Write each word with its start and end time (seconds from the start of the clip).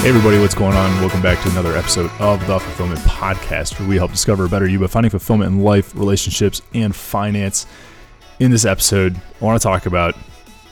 Hey, 0.00 0.08
everybody, 0.08 0.38
what's 0.38 0.54
going 0.54 0.74
on? 0.74 0.98
Welcome 1.02 1.20
back 1.20 1.42
to 1.42 1.50
another 1.50 1.76
episode 1.76 2.10
of 2.20 2.40
the 2.46 2.58
Fulfillment 2.58 3.00
Podcast, 3.00 3.78
where 3.78 3.86
we 3.86 3.96
help 3.96 4.12
discover 4.12 4.46
a 4.46 4.48
better 4.48 4.66
you 4.66 4.78
by 4.78 4.86
finding 4.86 5.10
fulfillment 5.10 5.52
in 5.52 5.60
life, 5.60 5.94
relationships, 5.94 6.62
and 6.72 6.96
finance. 6.96 7.66
In 8.38 8.50
this 8.50 8.64
episode, 8.64 9.20
I 9.42 9.44
want 9.44 9.60
to 9.60 9.62
talk 9.62 9.84
about 9.84 10.16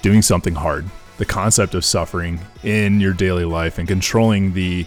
doing 0.01 0.23
something 0.23 0.55
hard, 0.55 0.87
the 1.19 1.27
concept 1.27 1.75
of 1.75 1.85
suffering 1.85 2.41
in 2.62 3.01
your 3.01 3.12
daily 3.12 3.45
life, 3.45 3.77
and 3.77 3.87
controlling 3.87 4.55
the 4.55 4.87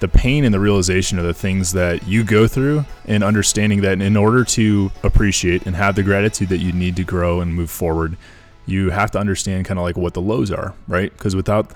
the 0.00 0.08
pain 0.08 0.44
and 0.44 0.52
the 0.52 0.60
realization 0.60 1.18
of 1.18 1.24
the 1.24 1.32
things 1.32 1.72
that 1.72 2.06
you 2.06 2.22
go 2.22 2.46
through, 2.46 2.84
and 3.06 3.24
understanding 3.24 3.80
that 3.80 4.02
in 4.02 4.14
order 4.14 4.44
to 4.44 4.92
appreciate 5.04 5.64
and 5.64 5.74
have 5.74 5.94
the 5.94 6.02
gratitude 6.02 6.50
that 6.50 6.58
you 6.58 6.72
need 6.72 6.96
to 6.96 7.04
grow 7.04 7.40
and 7.40 7.54
move 7.54 7.70
forward, 7.70 8.18
you 8.66 8.90
have 8.90 9.10
to 9.12 9.18
understand 9.18 9.64
kind 9.64 9.80
of 9.80 9.84
like 9.84 9.96
what 9.96 10.12
the 10.12 10.20
lows 10.20 10.50
are, 10.50 10.74
right? 10.86 11.10
Because 11.12 11.34
without 11.34 11.70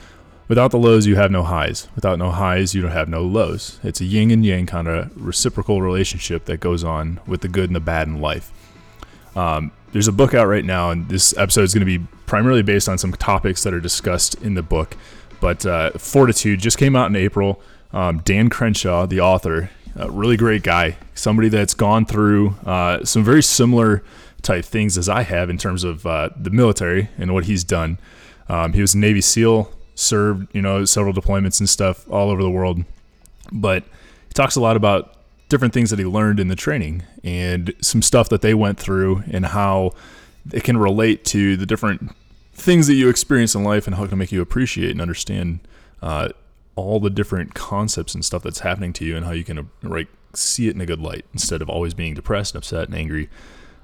Without 0.47 0.71
the 0.71 0.79
lows, 0.79 1.07
you 1.07 1.17
have 1.17 1.31
no 1.31 1.43
highs. 1.43 1.89
Without 1.95 2.19
no 2.19 2.31
highs, 2.31 2.75
you 2.75 2.83
don't 2.83 2.91
have 2.91 3.09
no 3.09 3.23
lows. 3.23 3.81
It's 3.83 4.01
a 4.01 4.05
yin 4.05 4.31
and 4.31 4.45
yang 4.45 4.67
kind 4.67 4.89
of 4.89 5.11
reciprocal 5.17 5.81
relationship 5.81 6.45
that 6.45 6.61
goes 6.61 6.85
on 6.85 7.19
with 7.27 7.41
the 7.41 7.49
good 7.49 7.71
and 7.71 7.77
the 7.77 7.81
bad 7.81 8.09
in 8.09 8.21
life. 8.21 8.53
Um, 9.35 9.73
there's 9.93 10.09
a 10.09 10.13
book 10.13 10.35
out 10.35 10.47
right 10.47 10.65
now, 10.65 10.91
and 10.91 11.09
this 11.09 11.37
episode 11.39 11.63
is 11.63 11.73
going 11.73 11.87
to 11.87 11.99
be 11.99 12.05
primarily 12.27 12.63
based 12.63 12.89
on 12.89 12.99
some 12.99 13.13
topics 13.13 13.63
that 13.63 13.73
are 13.73 13.81
discussed 13.81 14.35
in 14.43 14.55
the 14.55 14.63
book. 14.63 14.97
But 15.41 15.65
uh, 15.65 15.93
Fortitude 15.93 16.61
just 16.61 16.77
came 16.77 16.95
out 16.95 17.09
in 17.09 17.17
April. 17.17 17.63
Um, 17.93 18.19
Dan 18.19 18.51
Crenshaw, 18.51 19.07
the 19.07 19.21
author, 19.21 19.71
a 19.97 20.11
really 20.11 20.37
great 20.37 20.63
guy, 20.63 20.97
somebody 21.15 21.49
that's 21.49 21.75
gone 21.75 22.05
through 22.05 22.57
uh, 22.67 23.05
some 23.05 23.25
very 23.25 23.43
similar 23.43 24.03
type 24.43 24.65
things 24.65 24.99
as 24.99 25.09
I 25.09 25.23
have 25.23 25.49
in 25.49 25.57
terms 25.57 25.85
of 25.85 26.07
uh, 26.07 26.31
the 26.37 26.51
military 26.51 27.09
and 27.17 27.33
what 27.33 27.45
he's 27.45 27.65
done. 27.65 27.99
Um, 28.49 28.75
he 28.75 28.83
was 28.83 28.95
a 28.95 28.99
Navy 28.99 29.23
SEAL 29.23 29.73
served, 29.95 30.49
you 30.55 30.63
know, 30.63 30.85
several 30.85 31.15
deployments 31.15 31.61
and 31.61 31.69
stuff 31.69 32.09
all 32.11 32.31
over 32.31 32.43
the 32.43 32.51
world. 32.51 32.85
But 33.53 33.85
he 34.29 34.35
talks 34.35 34.57
a 34.57 34.61
lot 34.61 34.77
about 34.77 35.17
different 35.49 35.75
things 35.75 35.91
that 35.91 35.99
he 35.99 36.05
learned 36.05 36.41
in 36.41 36.49
the 36.49 36.57
training 36.57 37.03
and 37.23 37.73
some 37.81 38.03
stuff 38.03 38.29
that 38.29 38.41
they 38.41 38.55
went 38.55 38.79
through 38.79 39.23
and 39.31 39.47
how 39.47 39.93
it 40.53 40.65
can 40.65 40.77
relate 40.77 41.25
to 41.25 41.57
the 41.57 41.67
different 41.67 42.15
things 42.53 42.87
that 42.87 42.95
you 42.95 43.09
experience 43.09 43.55
in 43.55 43.65
life 43.65 43.87
and 43.87 43.97
how 43.97 44.05
it 44.05 44.09
can 44.09 44.19
make 44.19 44.33
you 44.33 44.41
appreciate 44.41 44.91
and 44.91 45.01
understand 45.01 45.61
uh, 46.03 46.29
all 46.77 47.01
the 47.01 47.11
different 47.11 47.55
concepts 47.55 48.15
and 48.15 48.25
stuff 48.25 48.43
that's 48.43 48.61
happening 48.61 48.93
to 48.93 49.05
you 49.05 49.17
and 49.17 49.27
how 49.27 49.33
you 49.33 49.45
can 49.45 49.69
like 49.83 50.09
see 50.35 50.69
it 50.69 50.75
in 50.75 50.81
a 50.81 50.87
good 50.87 51.01
light 51.01 51.25
instead 51.33 51.63
of 51.63 51.69
always 51.69 51.95
being 51.95 52.15
depressed 52.15 52.55
and 52.55 52.63
upset 52.63 52.89
and 52.89 52.97
angry. 52.97 53.29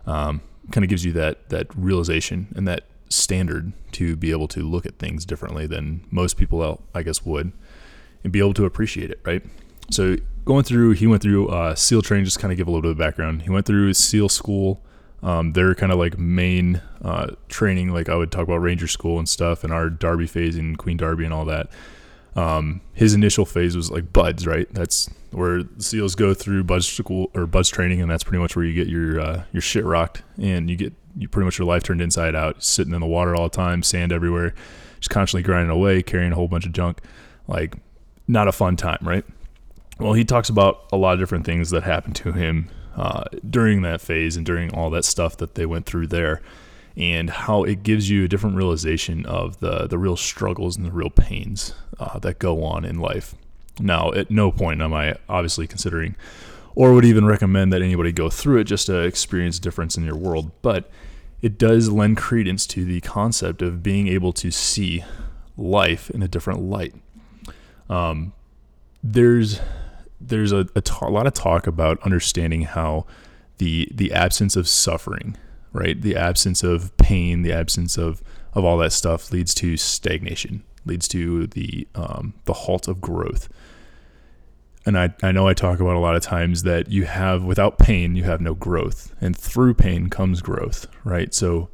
Um, 0.06 0.41
kind 0.70 0.84
of 0.84 0.89
gives 0.89 1.05
you 1.05 1.12
that 1.12 1.48
that 1.50 1.67
realization 1.74 2.48
and 2.55 2.67
that 2.69 2.84
standard 3.11 3.72
to 3.92 4.16
be 4.16 4.30
able 4.30 4.48
to 4.48 4.62
look 4.62 4.86
at 4.86 4.98
things 4.98 5.27
differently 5.27 5.66
than 5.66 6.06
most 6.11 6.36
people, 6.36 6.62
out 6.62 6.83
I 6.94 7.03
guess, 7.03 7.25
would, 7.25 7.52
and 8.25 8.33
be 8.33 8.39
able 8.39 8.55
to 8.55 8.64
appreciate 8.64 9.11
it, 9.11 9.20
right? 9.25 9.42
So 9.91 10.17
going 10.44 10.64
through, 10.64 10.92
he 10.92 11.06
went 11.06 11.22
through 11.22 11.48
uh, 11.48 11.75
SEAL 11.75 12.02
training. 12.02 12.25
Just 12.25 12.39
kind 12.39 12.52
of 12.52 12.56
give 12.56 12.69
a 12.69 12.70
little 12.70 12.83
bit 12.83 12.92
of 12.92 12.98
background. 12.98 13.42
He 13.42 13.50
went 13.50 13.67
through 13.67 13.89
his 13.89 13.98
SEAL 13.98 14.28
school. 14.28 14.83
Um, 15.22 15.52
their 15.52 15.75
kind 15.75 15.92
of 15.92 15.98
like 15.98 16.19
main 16.19 16.80
uh, 17.02 17.34
training, 17.48 17.92
like 17.92 18.08
I 18.08 18.14
would 18.14 18.33
talk 18.33 18.44
about 18.44 18.56
Ranger 18.56 18.86
School 18.86 19.19
and 19.19 19.28
stuff, 19.28 19.64
and 19.64 19.72
our 19.72 19.91
Darby 19.91 20.27
phase 20.27 20.56
and 20.56 20.78
Queen 20.78 20.97
Darby 20.97 21.27
and 21.27 21.34
all 21.34 21.45
that. 21.45 21.69
Um, 22.36 22.80
his 22.95 23.12
initial 23.12 23.45
phase 23.45 23.77
was 23.77 23.91
like 23.91 24.14
BUD/S, 24.14 24.47
right? 24.47 24.67
That's 24.72 25.11
where 25.33 25.62
SEALs 25.77 26.14
go 26.14 26.33
through 26.33 26.64
BUD/S 26.64 26.86
school 26.86 27.30
or 27.34 27.47
BUD/S 27.47 27.69
training, 27.69 28.00
and 28.00 28.11
that's 28.11 28.24
pretty 28.24 28.41
much 28.41 28.56
where 28.56 28.64
you 28.64 28.72
get 28.72 28.89
your 28.89 29.20
uh, 29.20 29.42
your 29.52 29.61
shit 29.61 29.84
rocked, 29.84 30.22
and 30.39 30.70
you 30.70 30.77
get 30.77 30.95
you 31.16 31.28
pretty 31.28 31.44
much 31.44 31.58
your 31.58 31.66
life 31.66 31.83
turned 31.83 32.01
inside 32.01 32.34
out, 32.34 32.62
sitting 32.62 32.95
in 32.95 33.01
the 33.01 33.07
water 33.07 33.34
all 33.34 33.45
the 33.45 33.57
time, 33.57 33.83
sand 33.83 34.12
everywhere, 34.12 34.55
just 34.98 35.11
constantly 35.11 35.42
grinding 35.42 35.70
away, 35.70 36.02
carrying 36.02 36.33
a 36.33 36.34
whole 36.34 36.48
bunch 36.48 36.67
of 36.67 36.73
junk. 36.73 37.01
Like, 37.48 37.77
not 38.29 38.48
a 38.48 38.52
fun 38.52 38.77
time, 38.77 38.98
right? 39.02 39.24
Well, 39.98 40.12
he 40.14 40.24
talks 40.24 40.48
about 40.48 40.86
a 40.92 40.96
lot 40.96 41.14
of 41.14 41.18
different 41.18 41.45
things 41.45 41.70
that 41.70 41.83
happened 41.83 42.17
to 42.17 42.33
him 42.33 42.68
uh, 42.96 43.24
during 43.48 43.83
that 43.83 44.01
phase 44.01 44.36
and 44.36 44.46
during 44.46 44.73
all 44.74 44.90
that 44.90 45.05
stuff 45.05 45.36
that 45.39 45.55
they 45.55 45.67
went 45.67 45.86
through 45.86 46.07
there, 46.08 46.40
and 46.96 47.30
how 47.30 47.64
it 47.64 47.83
gives 47.83 48.08
you 48.08 48.24
a 48.24 48.29
different 48.29 48.57
realization 48.57 49.24
of 49.27 49.61
the 49.61 49.86
the 49.86 49.98
real 49.98 50.17
struggles 50.17 50.77
and 50.77 50.84
the 50.84 50.90
real 50.90 51.11
pains 51.11 51.74
uh, 51.98 52.18
that 52.18 52.39
go 52.39 52.64
on 52.64 52.84
in 52.84 52.98
life. 52.98 53.34
Now, 53.79 54.13
at 54.13 54.30
no 54.30 54.51
point 54.51 54.83
am 54.83 54.92
I 54.92 55.17
obviously 55.29 55.67
considering 55.67 56.17
or 56.74 56.92
would 56.92 57.05
even 57.05 57.27
recommend 57.27 57.73
that 57.73 57.83
anybody 57.83 58.13
go 58.13 58.30
through 58.30 58.58
it 58.58 58.64
just 58.64 58.86
to 58.86 59.01
experience 59.01 59.58
a 59.58 59.61
difference 59.61 59.96
in 59.96 60.05
your 60.05 60.17
world. 60.17 60.51
But 60.63 60.90
it 61.42 61.58
does 61.58 61.90
lend 61.90 62.17
credence 62.17 62.67
to 62.67 62.84
the 62.84 63.01
concept 63.01 63.62
of 63.62 63.83
being 63.83 64.08
able 64.08 64.33
to 64.34 64.51
see 64.51 65.05
life 65.56 66.11
in 66.11 66.23
a 66.23 66.28
different 66.28 66.61
light. 66.61 66.95
Um, 67.89 68.33
there's 69.02 69.61
there's 70.20 70.52
a, 70.52 70.67
a, 70.74 70.80
ta- 70.83 71.08
a 71.08 71.11
lot 71.11 71.27
of 71.27 71.33
talk 71.33 71.67
about 71.67 72.02
understanding 72.02 72.62
how 72.62 73.06
the 73.58 73.89
the 73.92 74.12
absence 74.12 74.56
of 74.56 74.68
suffering, 74.68 75.36
right, 75.73 76.01
the 76.01 76.17
absence 76.17 76.62
of 76.62 76.96
pain, 76.98 77.42
the 77.42 77.52
absence 77.52 77.96
of 77.96 78.22
of 78.52 78.64
all 78.64 78.77
that 78.78 78.92
stuff 78.92 79.33
leads 79.33 79.55
to 79.55 79.77
stagnation, 79.77 80.62
leads 80.84 81.08
to 81.08 81.46
the 81.48 81.89
um, 81.95 82.34
the 82.45 82.52
halt 82.52 82.89
of 82.89 83.01
growth 83.01 83.48
and 84.86 84.98
I, 84.98 85.14
I 85.23 85.33
know 85.33 85.46
I 85.46 85.55
talk 85.55 85.80
about 85.80 85.96
a 85.96 86.01
lot 86.01 86.17
of 86.17 86.23
times 86.23 86.63
that 86.63 86.91
you 86.91 87.05
have 87.05 87.42
without 87.45 87.79
pain 87.79 88.17
you 88.17 88.24
have 88.24 88.41
no 88.41 88.55
growth. 88.55 89.14
And 89.20 89.36
through 89.36 89.74
pain 89.74 90.08
comes 90.08 90.42
growth 90.42 90.86
right? 91.05 91.33
So 91.35 91.68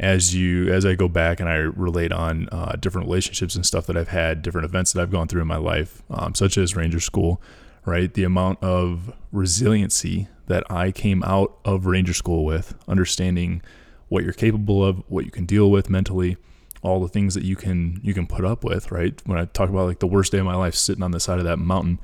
as 0.00 0.34
you 0.34 0.72
as 0.72 0.84
I 0.84 0.94
go 0.94 1.08
back 1.08 1.40
and 1.40 1.48
I 1.48 1.56
relate 1.56 2.12
on 2.12 2.48
uh, 2.50 2.76
different 2.78 3.06
relationships 3.06 3.54
and 3.54 3.64
stuff 3.64 3.86
that 3.86 3.96
I've 3.96 4.08
had 4.08 4.42
different 4.42 4.64
events 4.64 4.92
that 4.92 5.02
I've 5.02 5.10
gone 5.10 5.28
through 5.28 5.42
in 5.42 5.48
my 5.48 5.56
life 5.56 6.02
um, 6.10 6.34
such 6.34 6.58
as 6.58 6.76
Ranger 6.76 7.00
School 7.00 7.40
right? 7.86 8.14
The 8.14 8.24
amount 8.24 8.62
of 8.62 9.12
resiliency 9.30 10.28
that 10.46 10.64
I 10.70 10.90
came 10.90 11.22
out 11.22 11.58
of 11.66 11.84
Ranger 11.84 12.14
School 12.14 12.44
with 12.44 12.74
understanding 12.88 13.60
what 14.08 14.24
you're 14.24 14.32
capable 14.32 14.84
of 14.84 15.02
what 15.08 15.24
you 15.24 15.30
can 15.30 15.44
deal 15.44 15.70
with 15.70 15.90
mentally 15.90 16.36
all 16.82 17.00
the 17.00 17.08
things 17.08 17.34
that 17.34 17.44
you 17.44 17.56
can 17.56 17.98
you 18.02 18.12
can 18.12 18.26
put 18.26 18.44
up 18.44 18.62
with 18.62 18.92
right? 18.92 19.20
When 19.26 19.38
I 19.38 19.46
talk 19.46 19.70
about 19.70 19.86
like 19.86 19.98
the 19.98 20.06
worst 20.06 20.32
day 20.32 20.38
of 20.38 20.44
my 20.44 20.54
life 20.54 20.74
sitting 20.74 21.02
on 21.02 21.10
the 21.10 21.20
side 21.20 21.38
of 21.38 21.44
that 21.44 21.58
mountain 21.58 21.98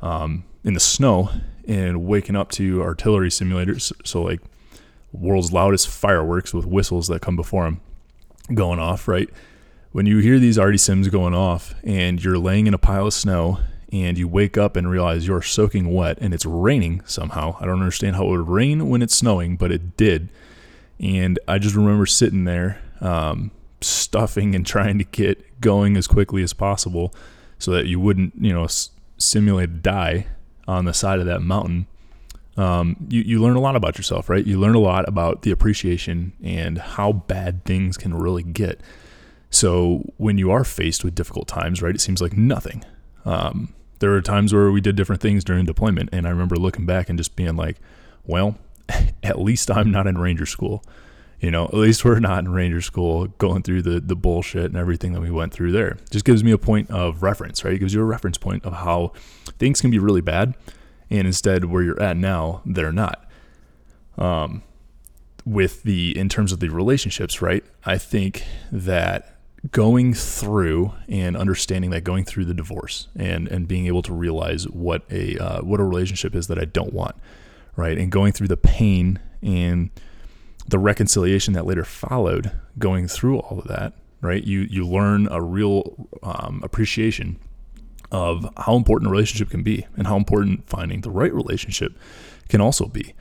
um, 0.00 0.44
in 0.64 0.74
the 0.74 0.80
snow 0.80 1.30
and 1.66 2.04
waking 2.04 2.36
up 2.36 2.50
to 2.52 2.82
artillery 2.82 3.28
simulators. 3.28 3.92
So 4.04 4.22
like 4.22 4.40
world's 5.12 5.52
loudest 5.52 5.88
fireworks 5.88 6.52
with 6.52 6.66
whistles 6.66 7.08
that 7.08 7.22
come 7.22 7.36
before 7.36 7.64
them 7.64 7.80
going 8.52 8.78
off, 8.78 9.08
right? 9.08 9.28
When 9.92 10.06
you 10.06 10.18
hear 10.18 10.38
these 10.38 10.58
arty 10.58 10.78
sims 10.78 11.08
going 11.08 11.34
off 11.34 11.74
and 11.84 12.22
you're 12.22 12.38
laying 12.38 12.66
in 12.66 12.74
a 12.74 12.78
pile 12.78 13.06
of 13.06 13.14
snow 13.14 13.60
and 13.92 14.18
you 14.18 14.26
wake 14.26 14.58
up 14.58 14.74
and 14.74 14.90
realize 14.90 15.26
you're 15.26 15.40
soaking 15.40 15.92
wet 15.94 16.18
and 16.20 16.34
it's 16.34 16.44
raining 16.44 17.00
somehow. 17.06 17.56
I 17.60 17.66
don't 17.66 17.78
understand 17.78 18.16
how 18.16 18.24
it 18.24 18.30
would 18.30 18.48
rain 18.48 18.88
when 18.88 19.02
it's 19.02 19.14
snowing, 19.14 19.56
but 19.56 19.70
it 19.70 19.96
did. 19.96 20.30
And 20.98 21.38
I 21.46 21.58
just 21.58 21.76
remember 21.76 22.06
sitting 22.06 22.44
there, 22.44 22.82
um, 23.00 23.52
stuffing 23.80 24.54
and 24.54 24.66
trying 24.66 24.98
to 24.98 25.04
get 25.04 25.60
going 25.60 25.96
as 25.96 26.08
quickly 26.08 26.42
as 26.42 26.52
possible 26.52 27.14
so 27.58 27.70
that 27.70 27.86
you 27.86 28.00
wouldn't, 28.00 28.34
you 28.36 28.52
know, 28.52 28.66
simulate 29.16 29.82
die 29.82 30.26
on 30.66 30.84
the 30.84 30.94
side 30.94 31.20
of 31.20 31.26
that 31.26 31.40
mountain, 31.40 31.86
um, 32.56 32.96
you, 33.08 33.22
you 33.22 33.42
learn 33.42 33.56
a 33.56 33.60
lot 33.60 33.76
about 33.76 33.98
yourself, 33.98 34.28
right? 34.28 34.46
You 34.46 34.58
learn 34.58 34.74
a 34.74 34.80
lot 34.80 35.08
about 35.08 35.42
the 35.42 35.50
appreciation 35.50 36.32
and 36.42 36.78
how 36.78 37.12
bad 37.12 37.64
things 37.64 37.96
can 37.96 38.14
really 38.14 38.42
get. 38.42 38.80
So 39.50 40.12
when 40.16 40.38
you 40.38 40.50
are 40.50 40.64
faced 40.64 41.04
with 41.04 41.14
difficult 41.14 41.48
times, 41.48 41.82
right, 41.82 41.94
it 41.94 42.00
seems 42.00 42.20
like 42.20 42.36
nothing. 42.36 42.84
Um, 43.24 43.74
there 43.98 44.14
are 44.14 44.20
times 44.20 44.52
where 44.52 44.70
we 44.70 44.80
did 44.80 44.96
different 44.96 45.22
things 45.22 45.44
during 45.44 45.64
deployment, 45.64 46.10
and 46.12 46.26
I 46.26 46.30
remember 46.30 46.56
looking 46.56 46.86
back 46.86 47.08
and 47.08 47.18
just 47.18 47.36
being 47.36 47.56
like, 47.56 47.76
well, 48.24 48.56
at 49.22 49.40
least 49.40 49.70
I'm 49.70 49.90
not 49.90 50.06
in 50.06 50.18
Ranger 50.18 50.46
School. 50.46 50.84
You 51.44 51.50
know, 51.50 51.66
at 51.66 51.74
least 51.74 52.06
we're 52.06 52.20
not 52.20 52.38
in 52.44 52.52
Ranger 52.52 52.80
School 52.80 53.26
going 53.36 53.62
through 53.62 53.82
the 53.82 54.00
the 54.00 54.16
bullshit 54.16 54.64
and 54.64 54.76
everything 54.76 55.12
that 55.12 55.20
we 55.20 55.30
went 55.30 55.52
through 55.52 55.72
there. 55.72 55.98
Just 56.10 56.24
gives 56.24 56.42
me 56.42 56.52
a 56.52 56.58
point 56.58 56.90
of 56.90 57.22
reference, 57.22 57.62
right? 57.62 57.74
It 57.74 57.80
gives 57.80 57.92
you 57.92 58.00
a 58.00 58.04
reference 58.04 58.38
point 58.38 58.64
of 58.64 58.72
how 58.72 59.12
things 59.58 59.82
can 59.82 59.90
be 59.90 59.98
really 59.98 60.22
bad, 60.22 60.54
and 61.10 61.26
instead 61.26 61.66
where 61.66 61.82
you're 61.82 62.02
at 62.02 62.16
now, 62.16 62.62
they're 62.64 62.92
not. 62.92 63.28
Um, 64.16 64.62
with 65.44 65.82
the 65.82 66.16
in 66.18 66.30
terms 66.30 66.50
of 66.50 66.60
the 66.60 66.70
relationships, 66.70 67.42
right? 67.42 67.62
I 67.84 67.98
think 67.98 68.42
that 68.72 69.36
going 69.70 70.14
through 70.14 70.94
and 71.08 71.36
understanding 71.36 71.90
that 71.90 72.04
going 72.04 72.24
through 72.24 72.46
the 72.46 72.54
divorce 72.54 73.08
and 73.14 73.48
and 73.48 73.68
being 73.68 73.84
able 73.84 74.00
to 74.00 74.14
realize 74.14 74.66
what 74.70 75.04
a 75.10 75.36
uh, 75.36 75.60
what 75.60 75.78
a 75.78 75.84
relationship 75.84 76.34
is 76.34 76.46
that 76.46 76.58
I 76.58 76.64
don't 76.64 76.94
want, 76.94 77.16
right? 77.76 77.98
And 77.98 78.10
going 78.10 78.32
through 78.32 78.48
the 78.48 78.56
pain 78.56 79.18
and 79.42 79.90
the 80.68 80.78
reconciliation 80.78 81.54
that 81.54 81.66
later 81.66 81.84
followed 81.84 82.52
going 82.78 83.06
through 83.06 83.38
all 83.38 83.58
of 83.58 83.68
that 83.68 83.92
right 84.20 84.44
you 84.44 84.60
you 84.60 84.86
learn 84.86 85.28
a 85.30 85.40
real 85.40 86.08
um, 86.22 86.60
appreciation 86.62 87.38
of 88.10 88.48
how 88.58 88.76
important 88.76 89.08
a 89.08 89.10
relationship 89.10 89.50
can 89.50 89.62
be 89.62 89.86
and 89.96 90.06
how 90.06 90.16
important 90.16 90.68
finding 90.68 91.00
the 91.00 91.10
right 91.10 91.34
relationship 91.34 91.96
can 92.48 92.60
also 92.60 92.86
be 92.86 93.14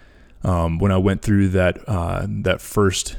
um, 0.43 0.77
when 0.77 0.91
I 0.91 0.97
went 0.97 1.21
through 1.21 1.49
that 1.49 1.87
uh, 1.87 2.25
that 2.27 2.61
first 2.61 3.17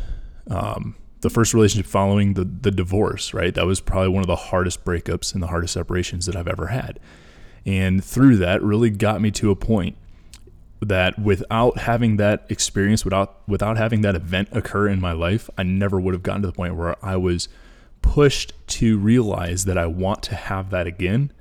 um, 0.48 0.96
the 1.20 1.30
first 1.30 1.54
relationship 1.54 1.90
following 1.90 2.34
the 2.34 2.44
the 2.44 2.70
divorce, 2.70 3.32
right? 3.32 3.54
That 3.54 3.66
was 3.66 3.80
probably 3.80 4.08
one 4.08 4.22
of 4.22 4.26
the 4.26 4.36
hardest 4.36 4.84
breakups 4.84 5.32
and 5.32 5.42
the 5.42 5.48
hardest 5.48 5.74
separations 5.74 6.26
that 6.26 6.36
I've 6.36 6.48
ever 6.48 6.68
had. 6.68 7.00
And 7.66 8.04
through 8.04 8.36
that 8.38 8.62
really 8.62 8.90
got 8.90 9.22
me 9.22 9.30
to 9.32 9.50
a 9.50 9.56
point 9.56 9.96
that 10.80 11.18
without 11.18 11.78
having 11.78 12.16
that 12.16 12.46
experience, 12.48 13.04
without 13.04 13.46
without 13.48 13.76
having 13.76 14.02
that 14.02 14.14
event 14.14 14.48
occur 14.52 14.88
in 14.88 15.00
my 15.00 15.12
life, 15.12 15.48
I 15.56 15.62
never 15.62 16.00
would 16.00 16.14
have 16.14 16.22
gotten 16.22 16.42
to 16.42 16.48
the 16.48 16.52
point 16.52 16.76
where 16.76 16.96
I 17.04 17.16
was 17.16 17.48
pushed 18.02 18.52
to 18.66 18.98
realize 18.98 19.64
that 19.64 19.78
I 19.78 19.86
want 19.86 20.22
to 20.24 20.34
have 20.34 20.70
that 20.70 20.86
again 20.86 21.32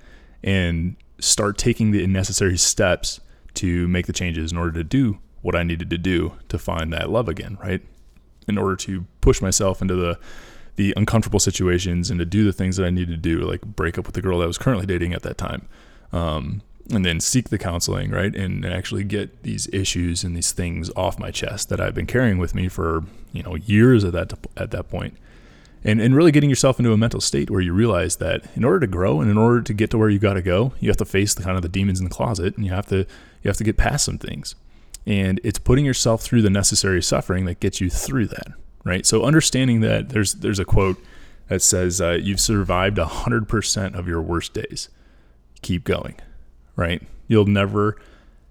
and 0.43 0.95
start 1.19 1.57
taking 1.57 1.91
the 1.91 2.05
necessary 2.07 2.57
steps 2.57 3.19
to 3.55 3.87
make 3.87 4.07
the 4.07 4.13
changes 4.13 4.51
in 4.51 4.57
order 4.57 4.71
to 4.71 4.83
do 4.83 5.19
what 5.41 5.55
I 5.55 5.63
needed 5.63 5.89
to 5.89 5.97
do 5.97 6.33
to 6.49 6.57
find 6.57 6.91
that 6.93 7.09
love 7.09 7.27
again, 7.27 7.57
right? 7.61 7.81
In 8.47 8.57
order 8.57 8.75
to 8.77 9.05
push 9.21 9.41
myself 9.41 9.81
into 9.81 9.95
the 9.95 10.19
the 10.75 10.93
uncomfortable 10.97 11.39
situations 11.39 12.09
and 12.09 12.19
to 12.19 12.25
do 12.25 12.43
the 12.43 12.53
things 12.53 12.77
that 12.77 12.85
I 12.85 12.89
needed 12.89 13.11
to 13.11 13.17
do, 13.17 13.41
like 13.41 13.61
break 13.61 13.99
up 13.99 14.07
with 14.07 14.15
the 14.15 14.21
girl 14.21 14.39
that 14.39 14.45
I 14.45 14.47
was 14.47 14.57
currently 14.57 14.87
dating 14.87 15.13
at 15.13 15.21
that 15.21 15.37
time. 15.37 15.67
Um, 16.11 16.63
and 16.91 17.05
then 17.05 17.19
seek 17.19 17.49
the 17.49 17.57
counseling, 17.57 18.11
right? 18.11 18.35
And, 18.35 18.65
and 18.65 18.73
actually 18.73 19.03
get 19.03 19.43
these 19.43 19.67
issues 19.71 20.23
and 20.23 20.35
these 20.35 20.51
things 20.51 20.91
off 20.95 21.17
my 21.17 21.31
chest 21.31 21.69
that 21.69 21.79
I've 21.79 21.95
been 21.95 22.05
carrying 22.05 22.37
with 22.37 22.53
me 22.53 22.67
for, 22.67 23.03
you 23.31 23.43
know, 23.43 23.55
years 23.55 24.03
at 24.03 24.13
that 24.13 24.33
at 24.57 24.71
that 24.71 24.89
point. 24.89 25.17
And 25.83 26.01
and 26.01 26.15
really 26.15 26.31
getting 26.31 26.49
yourself 26.49 26.79
into 26.79 26.91
a 26.91 26.97
mental 26.97 27.21
state 27.21 27.49
where 27.49 27.61
you 27.61 27.73
realize 27.73 28.17
that 28.17 28.45
in 28.55 28.63
order 28.63 28.81
to 28.81 28.87
grow 28.87 29.21
and 29.21 29.29
in 29.29 29.37
order 29.37 29.61
to 29.61 29.73
get 29.73 29.91
to 29.91 29.97
where 29.97 30.09
you 30.09 30.19
got 30.19 30.33
to 30.33 30.41
go, 30.41 30.73
you 30.79 30.89
have 30.89 30.97
to 30.97 31.05
face 31.05 31.33
the 31.33 31.43
kind 31.43 31.55
of 31.55 31.61
the 31.61 31.69
demons 31.69 31.99
in 31.99 32.05
the 32.05 32.13
closet 32.13 32.55
and 32.55 32.65
you 32.65 32.71
have 32.71 32.87
to 32.87 32.97
you 32.97 33.49
have 33.49 33.57
to 33.57 33.63
get 33.63 33.77
past 33.77 34.05
some 34.05 34.17
things. 34.17 34.55
And 35.05 35.39
it's 35.43 35.59
putting 35.59 35.85
yourself 35.85 36.21
through 36.21 36.41
the 36.41 36.49
necessary 36.49 37.01
suffering 37.03 37.45
that 37.45 37.59
gets 37.59 37.81
you 37.81 37.89
through 37.89 38.27
that, 38.27 38.47
right? 38.85 39.05
So 39.05 39.23
understanding 39.23 39.81
that 39.81 40.09
there's 40.09 40.33
there's 40.35 40.59
a 40.59 40.65
quote 40.65 40.97
that 41.47 41.61
says 41.61 41.99
uh, 41.99 42.17
you've 42.21 42.39
survived 42.39 42.97
100% 42.97 43.95
of 43.95 44.07
your 44.07 44.21
worst 44.21 44.53
days. 44.53 44.89
Keep 45.61 45.83
going 45.83 46.15
right? 46.75 47.01
You'll 47.27 47.45
never, 47.45 47.97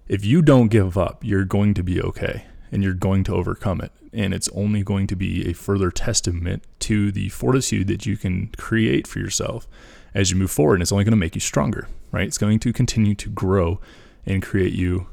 if 0.08 0.24
you 0.24 0.42
don't 0.42 0.68
give 0.68 0.96
up, 0.96 1.24
you're 1.24 1.44
going 1.44 1.74
to 1.74 1.82
be 1.82 2.00
okay 2.00 2.46
and 2.70 2.82
you're 2.82 2.94
going 2.94 3.24
to 3.24 3.34
overcome 3.34 3.80
it. 3.80 3.92
And 4.12 4.34
it's 4.34 4.48
only 4.50 4.82
going 4.82 5.06
to 5.08 5.16
be 5.16 5.48
a 5.48 5.52
further 5.52 5.90
testament 5.90 6.64
to 6.80 7.12
the 7.12 7.28
fortitude 7.30 7.86
that 7.88 8.06
you 8.06 8.16
can 8.16 8.48
create 8.58 9.06
for 9.06 9.18
yourself 9.18 9.66
as 10.14 10.30
you 10.30 10.36
move 10.36 10.50
forward. 10.50 10.74
And 10.74 10.82
it's 10.82 10.92
only 10.92 11.04
going 11.04 11.12
to 11.12 11.16
make 11.16 11.34
you 11.34 11.40
stronger, 11.40 11.88
right? 12.10 12.26
It's 12.26 12.38
going 12.38 12.58
to 12.60 12.72
continue 12.72 13.14
to 13.14 13.28
grow 13.28 13.80
and 14.26 14.42
create 14.42 14.72
you 14.72 15.06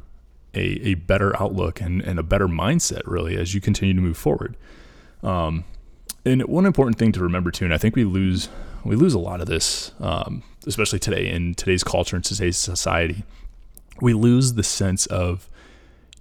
a, 0.54 0.88
a 0.88 0.94
better 0.96 1.40
outlook 1.42 1.80
and, 1.82 2.02
and 2.02 2.20
a 2.20 2.24
better 2.24 2.48
mindset, 2.48 3.02
really, 3.06 3.38
as 3.38 3.54
you 3.54 3.62
continue 3.62 3.94
to 3.94 4.02
move 4.02 4.18
forward. 4.18 4.58
Um, 5.24 5.66
and 6.26 6.44
one 6.44 6.66
important 6.66 6.98
thing 6.98 7.12
to 7.14 7.22
remember 7.22 7.52
too, 7.52 7.66
and 7.66 7.74
I 7.74 7.78
think 7.78 7.96
we 7.96 8.04
lose 8.04 8.50
we 8.84 8.96
lose 8.96 9.14
a 9.14 9.20
lot 9.20 9.42
of 9.42 9.48
this, 9.48 9.92
um, 10.00 10.44
especially 10.66 11.00
today 11.00 11.30
in 11.30 11.56
today's 11.56 11.84
culture 11.84 12.16
and 12.16 12.26
today's 12.26 12.58
society. 12.58 13.24
We 14.02 14.14
lose 14.14 14.54
the 14.54 14.64
sense 14.64 15.06
of 15.08 15.50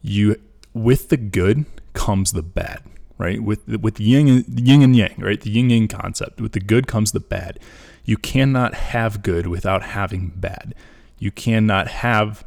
you 0.02 0.36
with 0.74 1.08
the 1.08 1.16
good 1.16 1.64
comes 1.92 2.32
the 2.32 2.42
bad, 2.42 2.82
right? 3.18 3.42
With 3.42 3.66
with 3.68 4.00
yin 4.00 4.28
and, 4.28 4.60
yin 4.60 4.82
and 4.82 4.96
yang, 4.96 5.14
right? 5.18 5.40
The 5.40 5.50
yin 5.50 5.70
yang 5.70 5.88
concept. 5.88 6.40
With 6.40 6.52
the 6.52 6.60
good 6.60 6.86
comes 6.86 7.12
the 7.12 7.20
bad. 7.20 7.58
You 8.04 8.16
cannot 8.16 8.74
have 8.74 9.22
good 9.22 9.46
without 9.46 9.82
having 9.82 10.32
bad. 10.34 10.74
You 11.18 11.30
cannot 11.30 11.88
have 11.88 12.44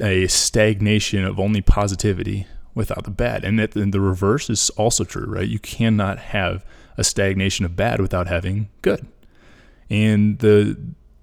a 0.00 0.26
stagnation 0.26 1.24
of 1.24 1.38
only 1.38 1.62
positivity 1.62 2.46
without 2.74 3.04
the 3.04 3.10
bad. 3.10 3.44
And, 3.44 3.58
that, 3.58 3.76
and 3.76 3.94
the 3.94 4.00
reverse 4.00 4.50
is 4.50 4.70
also 4.70 5.04
true, 5.04 5.26
right? 5.26 5.48
You 5.48 5.58
cannot 5.58 6.18
have 6.18 6.64
a 6.96 7.04
stagnation 7.04 7.64
of 7.64 7.76
bad 7.76 8.00
without 8.00 8.26
having 8.26 8.68
good. 8.82 9.06
And 9.90 10.38
the 10.38 10.76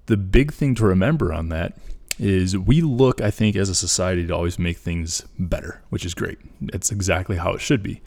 the 0.06 0.16
big 0.16 0.52
thing 0.52 0.74
to 0.76 0.84
remember 0.84 1.32
on 1.32 1.48
that 1.50 1.76
is 2.18 2.56
we 2.56 2.80
look, 2.80 3.20
I 3.20 3.30
think, 3.30 3.56
as 3.56 3.68
a 3.68 3.74
society 3.74 4.26
to 4.26 4.34
always 4.34 4.58
make 4.58 4.76
things 4.76 5.24
better, 5.38 5.82
which 5.90 6.04
is 6.04 6.14
great. 6.14 6.38
It's 6.72 6.92
exactly 6.92 7.36
how 7.36 7.52
it 7.52 7.60
should 7.60 7.82
be. 7.82 8.00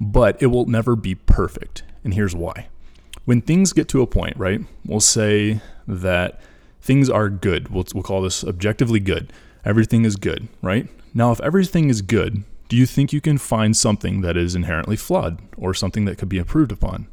But 0.00 0.40
it 0.42 0.46
will 0.46 0.66
never 0.66 0.96
be 0.96 1.14
perfect. 1.14 1.82
And 2.04 2.14
here's 2.14 2.34
why. 2.34 2.68
When 3.24 3.40
things 3.40 3.72
get 3.72 3.88
to 3.88 4.02
a 4.02 4.06
point, 4.06 4.36
right, 4.36 4.60
we'll 4.84 5.00
say 5.00 5.60
that 5.86 6.40
things 6.80 7.08
are 7.08 7.28
good. 7.28 7.68
We'll, 7.68 7.86
we'll 7.94 8.02
call 8.02 8.22
this 8.22 8.42
objectively 8.42 9.00
good. 9.00 9.32
Everything 9.64 10.04
is 10.04 10.16
good, 10.16 10.48
right? 10.60 10.88
Now, 11.14 11.30
if 11.30 11.40
everything 11.40 11.88
is 11.88 12.02
good, 12.02 12.42
do 12.68 12.76
you 12.76 12.86
think 12.86 13.12
you 13.12 13.20
can 13.20 13.38
find 13.38 13.76
something 13.76 14.22
that 14.22 14.36
is 14.36 14.54
inherently 14.54 14.96
flawed 14.96 15.40
or 15.56 15.74
something 15.74 16.04
that 16.06 16.18
could 16.18 16.28
be 16.28 16.38
improved 16.38 16.72
upon? 16.72 17.06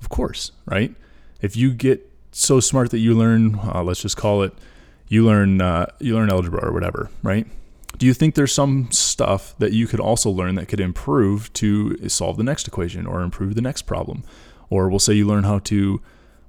Of 0.00 0.08
course, 0.08 0.52
right? 0.64 0.94
If 1.40 1.56
you 1.56 1.72
get 1.72 2.10
so 2.32 2.60
smart 2.60 2.90
that 2.90 2.98
you 2.98 3.14
learn, 3.14 3.58
uh, 3.62 3.82
let's 3.82 4.02
just 4.02 4.16
call 4.16 4.42
it, 4.42 4.52
you 5.08 5.24
learn 5.24 5.60
uh, 5.60 5.86
you 6.00 6.14
learn 6.14 6.30
algebra 6.30 6.64
or 6.64 6.72
whatever, 6.72 7.10
right? 7.22 7.46
Do 7.98 8.06
you 8.06 8.12
think 8.12 8.34
there's 8.34 8.52
some 8.52 8.90
stuff 8.90 9.54
that 9.58 9.72
you 9.72 9.86
could 9.86 10.00
also 10.00 10.28
learn 10.30 10.54
that 10.56 10.68
could 10.68 10.80
improve 10.80 11.52
to 11.54 12.08
solve 12.08 12.36
the 12.36 12.44
next 12.44 12.68
equation 12.68 13.06
or 13.06 13.22
improve 13.22 13.54
the 13.54 13.62
next 13.62 13.82
problem? 13.82 14.22
Or 14.68 14.88
we'll 14.88 14.98
say 14.98 15.14
you 15.14 15.26
learn 15.26 15.44
how 15.44 15.60
to 15.60 16.02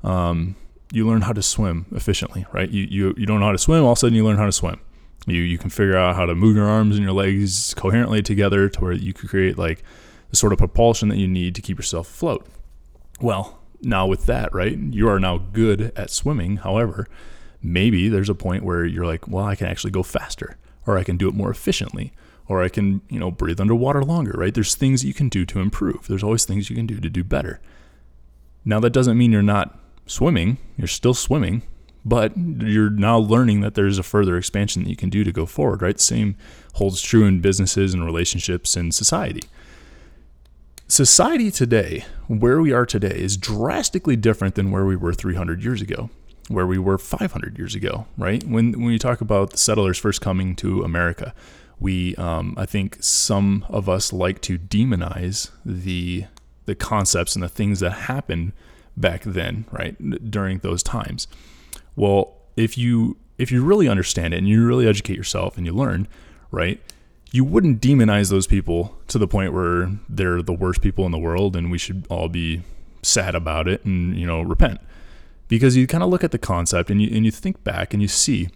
um, 0.04 0.56
you 0.92 1.08
learn 1.08 1.22
how 1.22 1.34
to 1.34 1.42
swim 1.42 1.86
efficiently, 1.92 2.46
right? 2.52 2.70
You, 2.70 2.84
you 2.90 3.14
you 3.18 3.26
don't 3.26 3.40
know 3.40 3.46
how 3.46 3.52
to 3.52 3.58
swim, 3.58 3.84
all 3.84 3.92
of 3.92 3.98
a 3.98 4.00
sudden 4.00 4.16
you 4.16 4.26
learn 4.26 4.38
how 4.38 4.46
to 4.46 4.52
swim. 4.52 4.80
You 5.26 5.42
you 5.42 5.58
can 5.58 5.70
figure 5.70 5.98
out 5.98 6.16
how 6.16 6.26
to 6.26 6.36
move 6.36 6.56
your 6.56 6.68
arms 6.68 6.96
and 6.96 7.04
your 7.04 7.14
legs 7.14 7.74
coherently 7.76 8.22
together 8.22 8.70
to 8.70 8.82
where 8.82 8.94
you 8.94 9.14
could 9.14 9.30
create 9.30 9.58
like 9.58 9.84
the 10.30 10.36
sort 10.36 10.52
of 10.52 10.58
propulsion 10.58 11.10
that 11.10 11.18
you 11.18 11.28
need 11.28 11.56
to 11.56 11.62
keep 11.62 11.78
yourself 11.78 12.10
afloat. 12.10 12.46
Well, 13.22 13.60
now 13.82 14.08
with 14.08 14.26
that, 14.26 14.54
right, 14.54 14.78
you 14.78 15.08
are 15.10 15.20
now 15.20 15.38
good 15.38 15.92
at 15.96 16.10
swimming. 16.10 16.58
However, 16.58 17.08
maybe 17.62 18.10
there's 18.10 18.30
a 18.30 18.36
point 18.36 18.64
where 18.64 18.86
you're 18.86 19.06
like, 19.06 19.28
well, 19.28 19.46
I 19.46 19.56
can 19.56 19.68
actually 19.68 19.92
go 19.92 20.04
faster, 20.04 20.58
or 20.86 20.98
I 20.98 21.04
can 21.04 21.18
do 21.18 21.28
it 21.28 21.36
more 21.36 21.52
efficiently, 21.52 22.14
or 22.48 22.64
I 22.64 22.70
can, 22.70 23.02
you 23.10 23.20
know, 23.20 23.32
breathe 23.32 23.60
underwater 23.60 24.04
longer, 24.04 24.34
right? 24.38 24.54
There's 24.54 24.76
things 24.76 25.04
you 25.04 25.14
can 25.14 25.30
do 25.30 25.46
to 25.46 25.60
improve. 25.60 26.08
There's 26.08 26.24
always 26.24 26.46
things 26.46 26.70
you 26.70 26.76
can 26.76 26.88
do 26.88 27.00
to 27.00 27.10
do 27.10 27.24
better. 27.24 27.60
Now 28.66 28.80
that 28.80 28.94
doesn't 28.94 29.18
mean 29.18 29.32
you're 29.32 29.42
not 29.42 29.80
swimming. 30.06 30.58
You're 30.78 30.88
still 30.88 31.14
swimming, 31.14 31.62
but 32.06 32.38
you're 32.38 32.90
now 32.90 33.18
learning 33.18 33.62
that 33.62 33.76
there's 33.76 34.00
a 34.00 34.04
further 34.04 34.38
expansion 34.38 34.84
that 34.84 34.90
you 34.90 34.96
can 34.96 35.10
do 35.10 35.24
to 35.24 35.32
go 35.32 35.46
forward, 35.46 35.82
right? 35.82 36.00
Same 36.00 36.36
holds 36.74 37.02
true 37.02 37.26
in 37.26 37.42
businesses 37.42 37.94
and 37.94 38.06
relationships 38.06 38.76
and 38.76 38.94
society 38.94 39.42
society 40.88 41.52
today, 41.52 42.06
where 42.28 42.62
we 42.62 42.72
are 42.72 42.86
today, 42.86 43.18
is 43.18 43.38
drastically 43.38 44.16
different 44.16 44.56
than 44.56 44.72
where 44.72 44.86
we 44.86 44.96
were 44.96 45.14
300 45.14 45.64
years 45.64 45.82
ago, 45.82 46.10
where 46.48 46.66
we 46.66 46.78
were 46.78 46.98
500 46.98 47.58
years 47.58 47.76
ago, 47.76 48.08
right? 48.18 48.44
When, 48.44 48.82
when 48.82 48.92
you 48.92 49.00
talk 49.00 49.22
about 49.22 49.52
the 49.52 49.58
settlers 49.58 49.98
first 49.98 50.22
coming 50.22 50.56
to 50.58 50.84
America, 50.84 51.34
we, 51.80 52.16
um, 52.16 52.56
I 52.58 52.66
think 52.66 52.98
some 53.02 53.66
of 53.70 53.88
us 53.88 54.12
like 54.12 54.42
to 54.42 54.58
demonize 54.58 55.52
the, 55.66 56.26
the 56.66 56.76
concepts 56.76 57.36
and 57.36 57.44
the 57.44 57.50
things 57.50 57.82
that 57.82 57.92
happened 57.92 58.54
back 58.96 59.24
then, 59.24 59.66
right? 59.72 59.96
During 60.32 60.60
those 60.60 60.82
times. 60.82 61.28
Well, 61.96 62.34
if 62.56 62.78
you, 62.78 63.18
if 63.38 63.52
you 63.52 63.64
really 63.64 63.88
understand 63.88 64.34
it 64.34 64.38
and 64.38 64.48
you 64.48 64.66
really 64.66 64.88
educate 64.88 65.18
yourself 65.18 65.58
and 65.58 65.66
you 65.66 65.74
learn, 65.74 66.08
right? 66.50 66.82
You 67.32 67.44
wouldn't 67.44 67.82
demonize 67.82 68.30
those 68.30 68.48
people 68.48 68.98
to 69.08 69.18
the 69.18 69.28
point 69.28 69.54
where 69.54 69.92
they're 70.08 70.42
the 70.42 70.54
worst 70.54 70.82
people 70.82 71.06
in 71.06 71.12
the 71.12 71.20
world 71.20 71.56
and 71.56 71.70
we 71.70 71.78
should 71.78 72.06
all 72.10 72.30
be 72.30 72.62
sad 73.02 73.36
about 73.36 73.68
it 73.68 73.84
and 73.86 74.18
you 74.18 74.26
know 74.26 74.42
repent. 74.42 74.80
Because 75.48 75.78
you 75.78 75.88
kind 75.88 76.04
of 76.04 76.10
look 76.10 76.24
at 76.24 76.32
the 76.32 76.38
concept 76.38 76.90
and 76.90 77.02
you 77.02 77.10
and 77.14 77.26
you 77.26 77.32
think 77.32 77.64
back 77.64 77.94
and 77.94 78.02
you 78.02 78.08
see 78.08 78.50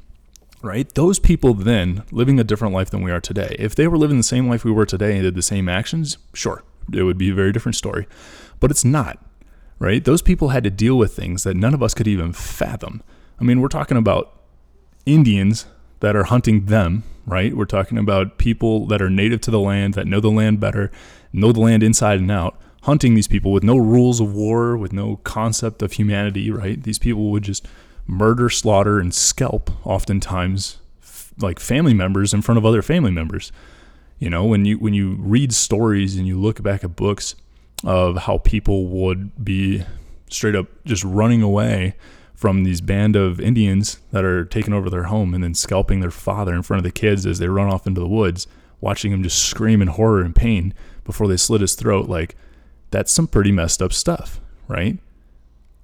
right 0.61 0.93
those 0.93 1.17
people 1.19 1.53
then 1.53 2.03
living 2.11 2.39
a 2.39 2.43
different 2.43 2.73
life 2.73 2.89
than 2.89 3.01
we 3.01 3.11
are 3.11 3.21
today. 3.21 3.55
If 3.59 3.75
they 3.75 3.87
were 3.87 3.97
living 3.97 4.17
the 4.17 4.23
same 4.23 4.47
life 4.47 4.63
we 4.63 4.71
were 4.71 4.85
today 4.85 5.13
and 5.13 5.23
did 5.23 5.35
the 5.35 5.41
same 5.41 5.67
actions 5.67 6.17
sure 6.33 6.63
it 6.93 7.03
would 7.03 7.17
be 7.17 7.29
a 7.29 7.35
very 7.35 7.51
different 7.51 7.75
story. 7.75 8.07
But 8.59 8.71
it's 8.71 8.85
not 8.85 9.23
right? 9.79 10.05
Those 10.05 10.21
people 10.21 10.49
had 10.49 10.63
to 10.63 10.69
deal 10.69 10.95
with 10.95 11.15
things 11.15 11.41
that 11.41 11.55
none 11.55 11.73
of 11.73 11.81
us 11.81 11.95
could 11.95 12.07
even 12.07 12.33
fathom. 12.33 13.01
I 13.39 13.43
mean 13.43 13.59
we're 13.59 13.67
talking 13.67 13.97
about 13.97 14.37
indians 15.05 15.65
that 16.01 16.15
are 16.15 16.25
hunting 16.25 16.65
them 16.65 17.03
right? 17.25 17.55
We're 17.55 17.65
talking 17.65 17.97
about 17.97 18.37
people 18.37 18.85
that 18.87 19.01
are 19.01 19.09
native 19.09 19.41
to 19.41 19.51
the 19.51 19.59
land, 19.59 19.93
that 19.93 20.07
know 20.07 20.19
the 20.19 20.29
land 20.29 20.59
better, 20.59 20.91
know 21.31 21.51
the 21.51 21.59
land 21.59 21.83
inside 21.83 22.19
and 22.19 22.31
out, 22.31 22.59
hunting 22.83 23.13
these 23.13 23.27
people 23.27 23.51
with 23.51 23.63
no 23.63 23.77
rules 23.77 24.19
of 24.19 24.33
war, 24.33 24.77
with 24.77 24.93
no 24.93 25.17
concept 25.17 25.81
of 25.81 25.93
humanity, 25.93 26.51
right? 26.51 26.81
These 26.81 26.99
people 26.99 27.31
would 27.31 27.43
just 27.43 27.67
murder, 28.07 28.49
slaughter, 28.49 28.99
and 28.99 29.13
scalp, 29.13 29.69
oftentimes 29.85 30.77
f- 31.01 31.31
like 31.39 31.59
family 31.59 31.93
members 31.93 32.33
in 32.33 32.41
front 32.41 32.57
of 32.57 32.65
other 32.65 32.81
family 32.81 33.11
members. 33.11 33.51
You 34.19 34.29
know, 34.29 34.45
when 34.45 34.65
you 34.65 34.77
when 34.77 34.93
you 34.93 35.15
read 35.19 35.53
stories 35.53 36.15
and 36.15 36.27
you 36.27 36.39
look 36.39 36.61
back 36.61 36.83
at 36.83 36.95
books 36.95 37.35
of 37.83 38.17
how 38.17 38.37
people 38.39 38.87
would 38.87 39.43
be 39.43 39.83
straight 40.29 40.55
up 40.55 40.67
just 40.85 41.03
running 41.03 41.41
away 41.41 41.95
from 42.41 42.63
these 42.63 42.81
band 42.81 43.15
of 43.15 43.39
Indians 43.39 43.99
that 44.09 44.25
are 44.25 44.43
taking 44.43 44.73
over 44.73 44.89
their 44.89 45.03
home 45.03 45.35
and 45.35 45.43
then 45.43 45.53
scalping 45.53 45.99
their 45.99 46.09
father 46.09 46.55
in 46.55 46.63
front 46.63 46.79
of 46.79 46.83
the 46.83 46.91
kids 46.91 47.23
as 47.27 47.37
they 47.37 47.47
run 47.47 47.71
off 47.71 47.85
into 47.85 48.01
the 48.01 48.07
woods, 48.07 48.47
watching 48.79 49.11
him 49.11 49.21
just 49.21 49.45
scream 49.45 49.79
in 49.79 49.87
horror 49.89 50.23
and 50.23 50.35
pain 50.35 50.73
before 51.03 51.27
they 51.27 51.37
slit 51.37 51.61
his 51.61 51.75
throat. 51.75 52.09
Like 52.09 52.35
That's 52.89 53.11
some 53.11 53.27
pretty 53.27 53.51
messed 53.51 53.79
up 53.79 53.93
stuff, 53.93 54.41
right? 54.67 54.97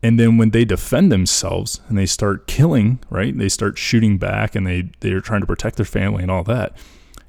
And 0.02 0.20
then 0.20 0.40
when 0.40 0.50
they 0.50 0.66
defend 0.66 1.12
themselves 1.12 1.80
and 1.90 1.96
they 1.96 2.08
start 2.08 2.48
killing, 2.48 3.02
right? 3.12 3.38
They 3.38 3.50
start 3.50 3.78
shooting 3.78 4.18
back 4.18 4.56
and 4.56 4.66
they 4.66 4.90
they're 5.02 5.22
trying 5.22 5.42
to 5.42 5.48
protect 5.48 5.76
their 5.76 5.86
family 5.86 6.24
and 6.24 6.32
all 6.32 6.44
that. 6.46 6.76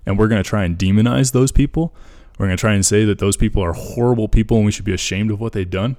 And 0.06 0.18
we're 0.18 0.28
going 0.28 0.42
to 0.42 0.48
try 0.48 0.64
and 0.64 0.78
demonize 0.78 1.32
those 1.32 1.52
people. 1.52 1.94
We're 2.38 2.46
going 2.46 2.56
to 2.56 2.60
try 2.62 2.72
and 2.72 2.86
say 2.86 3.04
that 3.04 3.18
those 3.18 3.36
people 3.36 3.62
are 3.62 3.74
horrible 3.74 4.26
people 4.26 4.56
and 4.56 4.64
we 4.64 4.72
should 4.72 4.86
be 4.86 4.94
ashamed 4.94 5.30
of 5.30 5.38
what 5.38 5.52
they've 5.52 5.68
done. 5.68 5.98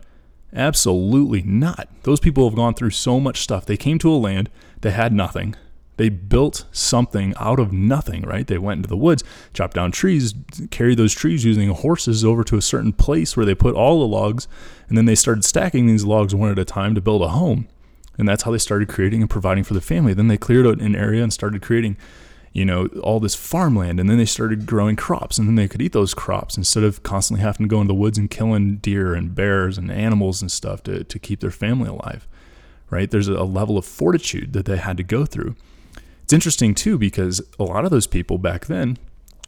Absolutely 0.54 1.44
not. 1.44 1.88
Those 2.04 2.20
people 2.20 2.48
have 2.50 2.56
gone 2.56 2.74
through 2.74 2.90
so 2.92 3.20
much 3.20 3.42
stuff. 3.42 3.66
They 3.66 3.78
came 3.78 4.00
to 4.00 4.12
a 4.12 4.16
land 4.16 4.50
that 4.82 4.92
had 4.92 5.14
nothing. 5.14 5.56
They 5.98 6.10
built 6.10 6.66
something 6.72 7.34
out 7.38 7.60
of 7.60 7.74
nothing, 7.74 8.22
right? 8.22 8.48
They 8.48 8.58
went 8.58 8.78
into 8.78 8.88
the 8.88 8.96
woods, 8.96 9.22
chopped 9.54 9.76
down 9.76 9.92
trees, 9.92 10.34
carried 10.72 10.98
those 10.98 11.14
trees 11.14 11.44
using 11.44 11.70
horses 11.70 12.24
over 12.24 12.44
to 12.46 12.56
a 12.56 12.62
certain 12.62 12.94
place 12.94 13.36
where 13.36 13.46
they 13.46 13.54
put 13.54 13.76
all 13.76 14.00
the 14.00 14.08
logs, 14.08 14.48
and 14.88 14.98
then 14.98 15.06
they 15.06 15.16
started 15.16 15.44
stacking 15.44 15.88
these 15.88 16.06
logs 16.06 16.34
one 16.34 16.50
at 16.52 16.58
a 16.58 16.64
time 16.64 16.96
to 16.96 17.02
build 17.02 17.22
a 17.22 17.28
home. 17.28 17.68
And 18.18 18.28
that's 18.28 18.44
how 18.44 18.52
they 18.52 18.58
started 18.60 18.88
creating 18.88 19.22
and 19.22 19.30
providing 19.30 19.66
for 19.66 19.74
the 19.74 19.82
family. 19.82 20.14
Then 20.14 20.30
they 20.30 20.38
cleared 20.38 20.66
out 20.66 20.80
an 20.80 20.96
area 20.96 21.22
and 21.22 21.34
started 21.34 21.62
creating, 21.62 21.98
you 22.54 22.66
know, 22.66 22.88
all 23.04 23.20
this 23.20 23.36
farmland. 23.36 24.00
And 24.00 24.10
then 24.10 24.18
they 24.18 24.26
started 24.26 24.66
growing 24.66 24.96
crops, 24.96 25.38
and 25.38 25.48
then 25.48 25.56
they 25.56 25.68
could 25.68 25.82
eat 25.82 25.94
those 25.94 26.14
crops 26.14 26.58
instead 26.58 26.84
of 26.84 27.04
constantly 27.04 27.44
having 27.44 27.66
to 27.66 27.70
go 27.70 27.82
into 27.82 27.90
the 27.90 28.00
woods 28.00 28.18
and 28.18 28.30
killing 28.30 28.78
deer 28.78 29.14
and 29.14 29.36
bears 29.36 29.78
and 29.78 29.92
animals 29.92 30.42
and 30.42 30.52
stuff 30.52 30.84
to, 30.84 31.04
to 31.04 31.20
keep 31.20 31.40
their 31.40 31.52
family 31.52 31.90
alive, 31.90 32.28
right? 32.90 33.12
There's 33.12 33.28
a 33.28 33.44
level 33.44 33.78
of 33.78 33.86
fortitude 33.86 34.54
that 34.54 34.66
they 34.66 34.78
had 34.78 34.98
to 34.98 35.04
go 35.04 35.26
through. 35.26 35.56
It's 36.24 36.34
interesting 36.34 36.76
too 36.76 36.98
because 36.98 37.42
a 37.60 37.64
lot 37.64 37.86
of 37.86 37.92
those 37.92 38.08
people 38.08 38.38
back 38.38 38.68
then, 38.68 38.98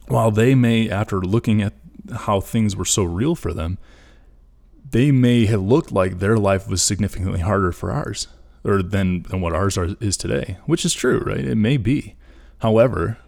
while 0.08 0.30
they 0.30 0.54
may, 0.54 0.90
after 0.90 1.20
looking 1.20 1.62
at 1.62 1.74
how 2.12 2.40
things 2.40 2.74
were 2.74 2.84
so 2.84 3.04
real 3.04 3.34
for 3.34 3.52
them, 3.52 3.78
they 4.90 5.10
may 5.10 5.46
have 5.46 5.62
looked 5.62 5.92
like 5.92 6.18
their 6.18 6.36
life 6.36 6.68
was 6.68 6.82
significantly 6.82 7.40
harder 7.40 7.72
for 7.72 7.90
ours 7.90 8.28
or 8.64 8.82
than, 8.82 9.22
than 9.22 9.40
what 9.40 9.54
ours 9.54 9.78
are, 9.78 9.96
is 10.00 10.16
today, 10.16 10.58
which 10.66 10.84
is 10.84 10.92
true, 10.92 11.20
right? 11.20 11.44
It 11.44 11.56
may 11.56 11.76
be. 11.76 12.16
However, 12.62 13.18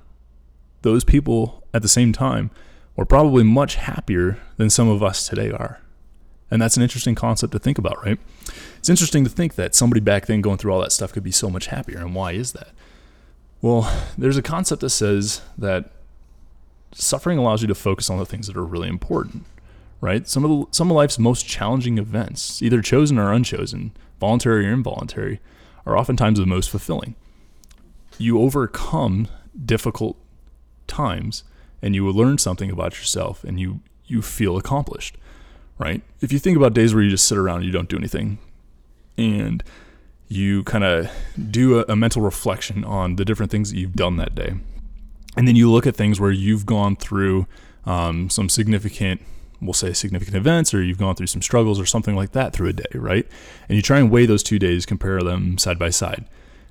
those 0.83 1.03
people 1.03 1.65
at 1.75 1.83
the 1.83 1.89
same 1.89 2.13
time 2.13 2.53
were 2.95 3.05
probably 3.05 3.43
much 3.43 3.75
happier 3.75 4.39
than 4.59 4.71
some 4.71 4.89
of 4.89 5.03
us 5.03 5.27
today 5.27 5.51
are. 5.51 5.81
And 6.53 6.63
that's 6.63 6.77
an 6.77 6.85
interesting 6.85 7.17
concept 7.17 7.53
to 7.53 7.59
think 7.59 7.77
about, 7.77 8.01
right? 8.05 8.21
It's 8.79 8.89
interesting 8.89 9.25
to 9.25 9.31
think 9.31 9.57
that 9.57 9.75
somebody 9.75 10.01
back 10.01 10.27
then 10.27 10.41
going 10.41 10.59
through 10.59 10.73
all 10.73 10.81
that 10.83 10.93
stuff 10.93 11.13
could 11.13 11.25
be 11.25 11.33
so 11.33 11.51
much 11.51 11.67
happier. 11.67 11.99
And 11.99 12.15
why 12.15 12.31
is 12.31 12.53
that? 12.53 12.69
Well, 13.61 13.93
there's 14.17 14.37
a 14.37 14.43
concept 14.43 14.83
that 14.83 14.91
says 14.91 15.41
that 15.59 15.91
suffering 16.93 17.37
allows 17.37 17.61
you 17.61 17.67
to 17.67 17.75
focus 17.75 18.09
on 18.09 18.21
the 18.21 18.27
things 18.27 18.47
that 18.47 18.57
are 18.57 18.65
really 18.65 18.89
important, 18.89 19.47
right? 20.01 20.29
Some 20.29 20.45
of 20.45 20.51
the, 20.51 20.67
some 20.71 20.93
of 20.93 20.97
life's 20.97 21.19
most 21.19 21.49
challenging 21.49 21.99
events, 21.99 22.63
either 22.63 22.81
chosen 22.81 23.19
or 23.19 23.33
unchosen, 23.33 23.97
voluntary 24.21 24.69
or 24.69 24.73
involuntary, 24.73 25.41
are 25.87 25.99
oftentimes 25.99 26.39
the 26.39 26.47
most 26.47 26.71
fulfilling. 26.71 27.17
You 28.19 28.41
overcome 28.41 29.29
difficult 29.65 30.17
times 30.87 31.45
and 31.83 31.95
you 31.95 32.05
will 32.05 32.15
learn 32.15 32.39
something 32.39 32.71
about 32.71 32.99
yourself 32.99 33.45
and 33.45 33.61
you 33.61 33.81
you 34.07 34.21
feel 34.21 34.57
accomplished, 34.57 35.17
right? 35.79 36.03
If 36.21 36.33
you 36.33 36.39
think 36.39 36.57
about 36.57 36.75
days 36.75 36.95
where 36.95 37.03
you 37.03 37.11
just 37.11 37.27
sit 37.27 37.39
around 37.39 37.59
and 37.59 37.67
you 37.67 37.73
don't 37.73 37.89
do 37.89 37.97
anything 37.97 38.39
and 39.17 39.63
you 40.29 40.63
kind 40.65 40.85
of 40.85 41.11
do 41.51 41.79
a, 41.79 41.85
a, 41.89 41.97
mental 41.97 42.23
reflection 42.23 42.85
on 42.85 43.17
the 43.17 43.25
different 43.25 43.51
things 43.51 43.71
that 43.71 43.79
you've 43.79 43.95
done 43.95 44.17
that 44.17 44.35
day. 44.35 44.55
And 45.37 45.47
then 45.47 45.57
you 45.57 45.71
look 45.71 45.87
at 45.87 45.97
things 45.97 46.21
where 46.21 46.31
you've 46.31 46.67
gone 46.67 46.97
through 46.97 47.47
um, 47.85 48.31
some 48.31 48.49
significant, 48.49 49.21
we'll 49.61 49.75
say 49.75 49.93
significant 49.93 50.37
events, 50.37 50.73
or 50.73 50.83
you've 50.83 50.99
gone 50.99 51.15
through 51.15 51.27
some 51.29 51.43
struggles 51.43 51.79
or 51.81 51.87
something 51.87 52.15
like 52.15 52.33
that 52.33 52.53
through 52.53 52.69
a 52.69 52.73
day, 52.73 52.85
right? 52.95 53.27
And 53.69 53.77
you 53.77 53.83
try 53.83 53.99
and 53.99 54.11
weigh 54.11 54.27
those 54.27 54.43
two 54.43 54.59
days, 54.59 54.87
compare 54.87 55.21
them 55.21 55.59
side 55.59 55.79
by 55.79 55.91
side, 55.91 56.25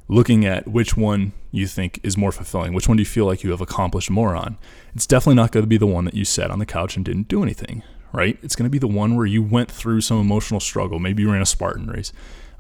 looking 0.08 0.46
at 0.46 0.68
which 0.68 0.98
one 0.98 1.34
you 1.52 1.68
think 1.68 2.00
is 2.04 2.18
more 2.18 2.32
fulfilling, 2.32 2.74
which 2.74 2.88
one 2.88 2.98
do 2.98 3.02
you 3.02 3.08
feel 3.08 3.26
like 3.26 3.44
you 3.44 3.52
have 3.52 3.62
accomplished 3.62 4.10
more 4.10 4.36
on. 4.36 4.58
It's 4.96 5.08
definitely 5.08 5.36
not 5.36 5.52
going 5.52 5.64
to 5.64 5.68
be 5.68 5.78
the 5.78 5.88
one 5.88 6.06
that 6.06 6.14
you 6.14 6.26
sat 6.26 6.52
on 6.52 6.60
the 6.60 6.66
couch 6.66 6.96
and 6.96 7.06
didn't 7.06 7.28
do 7.28 7.44
anything, 7.44 7.84
right? 8.12 8.38
It's 8.42 8.56
going 8.56 8.66
to 8.66 8.70
be 8.70 8.80
the 8.80 8.88
one 8.88 9.16
where 9.16 9.26
you 9.26 9.42
went 9.42 9.72
through 9.72 10.02
some 10.02 10.20
emotional 10.20 10.60
struggle. 10.60 11.00
Maybe 11.00 11.24
you 11.24 11.32
ran 11.32 11.42
a 11.42 11.46
Spartan 11.46 11.88
race 11.88 12.12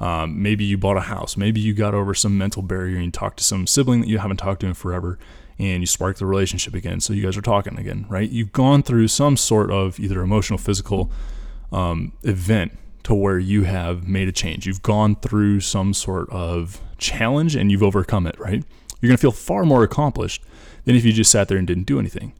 um, 0.04 0.42
maybe 0.42 0.66
you 0.66 0.78
bought 0.78 0.98
a 0.98 1.02
house. 1.02 1.38
Maybe 1.38 1.62
you 1.62 1.74
got 1.74 1.94
over 1.94 2.14
some 2.14 2.38
mental 2.38 2.62
barrier 2.62 2.96
and 2.96 3.06
you 3.06 3.12
talked 3.12 3.38
to 3.38 3.44
some 3.44 3.66
sibling 3.66 4.02
that 4.02 4.10
you 4.10 4.18
haven't 4.18 4.38
talked 4.38 4.60
to 4.62 4.68
in 4.68 4.74
forever 4.74 5.18
and 5.58 5.82
you 5.82 5.88
spark 5.88 6.18
the 6.18 6.26
relationship 6.26 6.74
again. 6.74 7.00
So 7.00 7.14
you 7.14 7.24
guys 7.24 7.38
are 7.38 7.42
talking 7.42 7.78
again, 7.78 8.06
right? 8.10 8.30
You've 8.30 8.52
gone 8.52 8.84
through 8.84 9.08
some 9.08 9.38
sort 9.38 9.72
of 9.72 10.00
either 10.02 10.22
emotional, 10.22 10.58
physical 10.58 11.10
um, 11.72 12.12
event 12.24 12.78
to 13.03 13.13
where 13.13 13.38
you 13.38 13.63
have 13.63 14.07
made 14.07 14.27
a 14.27 14.31
change. 14.31 14.65
You've 14.65 14.81
gone 14.81 15.15
through 15.17 15.60
some 15.60 15.93
sort 15.93 16.29
of 16.29 16.81
challenge 16.98 17.55
and 17.55 17.72
you've 17.72 17.83
overcome 17.83 18.25
it, 18.27 18.39
right? 18.39 18.63
You're 19.01 19.10
going 19.10 19.17
to 19.17 19.22
feel 19.22 19.31
far 19.31 19.65
more 19.65 19.83
accomplished 19.83 20.43
than 20.86 20.95
if 20.95 21.03
you 21.03 21.12
just 21.12 21.31
sat 21.31 21.48
there 21.48 21.57
and 21.57 21.67
didn't 21.67 21.83
do 21.83 22.00
anything. 22.00 22.33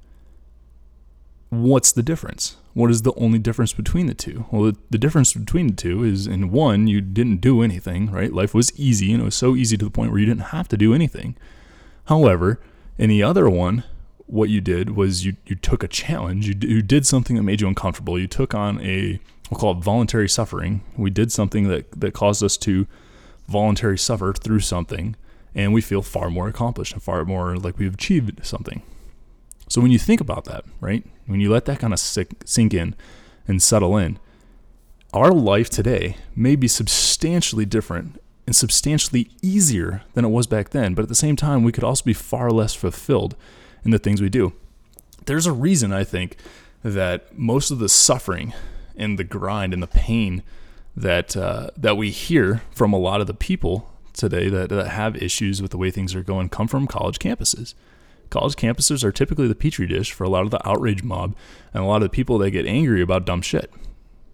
What's 1.50 1.92
the 1.92 2.02
difference? 2.02 2.56
What 2.74 2.90
is 2.90 3.04
the 3.04 3.14
only 3.16 3.38
difference 3.38 3.74
between 3.74 4.08
the 4.08 4.14
two? 4.14 4.46
Well, 4.52 4.72
the, 4.72 4.78
the 4.90 4.98
difference 4.98 5.34
between 5.34 5.68
the 5.68 5.76
two 5.76 6.04
is 6.04 6.26
in 6.26 6.52
one, 6.52 6.88
you 6.88 7.02
didn't 7.02 7.42
do 7.42 7.62
anything, 7.62 8.10
right? 8.10 8.34
Life 8.34 8.54
was 8.54 8.78
easy 8.80 9.12
and 9.12 9.22
it 9.22 9.26
was 9.26 9.36
so 9.36 9.56
easy 9.56 9.78
to 9.78 9.86
the 9.86 9.92
point 9.92 10.12
where 10.12 10.20
you 10.20 10.26
didn't 10.26 10.48
have 10.48 10.68
to 10.70 10.78
do 10.78 10.94
anything. 10.94 11.36
However, 12.06 12.60
in 12.98 13.10
the 13.10 13.22
other 13.22 13.50
one, 13.50 13.84
what 14.26 14.50
you 14.50 14.62
did 14.62 14.96
was 14.96 15.26
you, 15.26 15.36
you 15.46 15.56
took 15.56 15.84
a 15.84 15.88
challenge, 15.88 16.48
you, 16.48 16.56
you 16.68 16.82
did 16.82 17.06
something 17.06 17.36
that 17.36 17.44
made 17.44 17.62
you 17.62 17.68
uncomfortable. 17.68 18.18
You 18.18 18.28
took 18.28 18.56
on 18.56 18.82
a, 18.82 19.20
we'll 19.50 19.60
call 19.60 19.72
it 19.72 19.84
voluntary 19.84 20.30
suffering. 20.30 20.82
We 20.98 21.10
did 21.10 21.32
something 21.32 21.68
that, 21.68 22.00
that 22.00 22.14
caused 22.14 22.44
us 22.44 22.58
to 22.58 22.88
voluntarily 23.48 23.98
suffer 23.98 24.34
through 24.34 24.62
something, 24.62 25.16
and 25.54 25.74
we 25.74 25.82
feel 25.82 26.02
far 26.02 26.30
more 26.30 26.48
accomplished 26.48 26.94
and 26.94 27.04
far 27.04 27.24
more 27.26 27.56
like 27.56 27.78
we've 27.78 27.94
achieved 27.94 28.46
something. 28.46 28.82
So 29.70 29.82
when 29.82 29.92
you 29.92 30.00
think 30.00 30.22
about 30.22 30.46
that, 30.46 30.66
right, 30.82 31.06
when 31.26 31.40
you 31.40 31.52
let 31.52 31.66
that 31.66 31.80
kind 31.80 31.94
of 31.94 32.00
sink 32.00 32.74
in 32.74 32.96
and 33.48 33.62
settle 33.62 33.98
in, 33.98 34.20
our 35.14 35.32
life 35.32 35.70
today 35.70 36.18
may 36.36 36.56
be 36.56 36.68
substantially 36.68 37.66
different 37.66 38.20
and 38.46 38.56
substantially 38.56 39.30
easier 39.42 40.02
than 40.14 40.26
it 40.26 40.30
was 40.30 40.48
back 40.48 40.70
then. 40.70 40.96
But 40.96 41.04
at 41.04 41.10
the 41.10 41.16
same 41.16 41.36
time, 41.36 41.64
we 41.64 41.72
could 41.72 41.84
also 41.84 42.04
be 42.04 42.14
far 42.14 42.50
less 42.50 42.74
fulfilled 42.74 43.36
in 43.86 43.92
the 43.92 44.00
things 44.00 44.22
we 44.22 44.30
do. 44.30 44.54
There's 45.26 45.46
a 45.46 45.54
reason, 45.54 45.94
I 45.94 46.04
think, 46.04 46.36
that 46.84 47.38
most 47.38 47.72
of 47.72 47.80
the 47.80 47.88
suffering 47.88 48.54
and 48.96 49.18
the 49.18 49.24
grind 49.24 49.74
and 49.74 49.82
the 49.82 49.88
pain 49.88 50.44
that 50.96 51.36
uh, 51.36 51.70
that 51.76 51.98
we 51.98 52.12
hear 52.12 52.62
from 52.72 52.94
a 52.94 53.00
lot 53.00 53.22
of 53.22 53.28
the 53.28 53.34
people 53.34 53.90
today 54.14 54.48
that, 54.48 54.70
that 54.70 54.90
have 54.90 55.16
issues 55.16 55.62
with 55.62 55.72
the 55.72 55.78
way 55.78 55.90
things 55.90 56.14
are 56.14 56.22
going 56.22 56.48
come 56.48 56.68
from 56.68 56.86
college 56.86 57.18
campuses 57.18 57.74
college 58.34 58.56
campuses 58.56 59.04
are 59.04 59.12
typically 59.12 59.48
the 59.48 59.56
petri 59.56 59.86
dish 59.86 60.12
for 60.12 60.24
a 60.24 60.30
lot 60.30 60.44
of 60.44 60.50
the 60.50 60.68
outrage 60.68 61.04
mob 61.04 61.36
and 61.72 61.84
a 61.84 61.86
lot 61.86 61.98
of 61.98 62.02
the 62.02 62.10
people 62.10 62.40
that 62.40 62.50
get 62.50 62.66
angry 62.66 63.02
about 63.02 63.26
dumb 63.26 63.44
shit. 63.44 63.72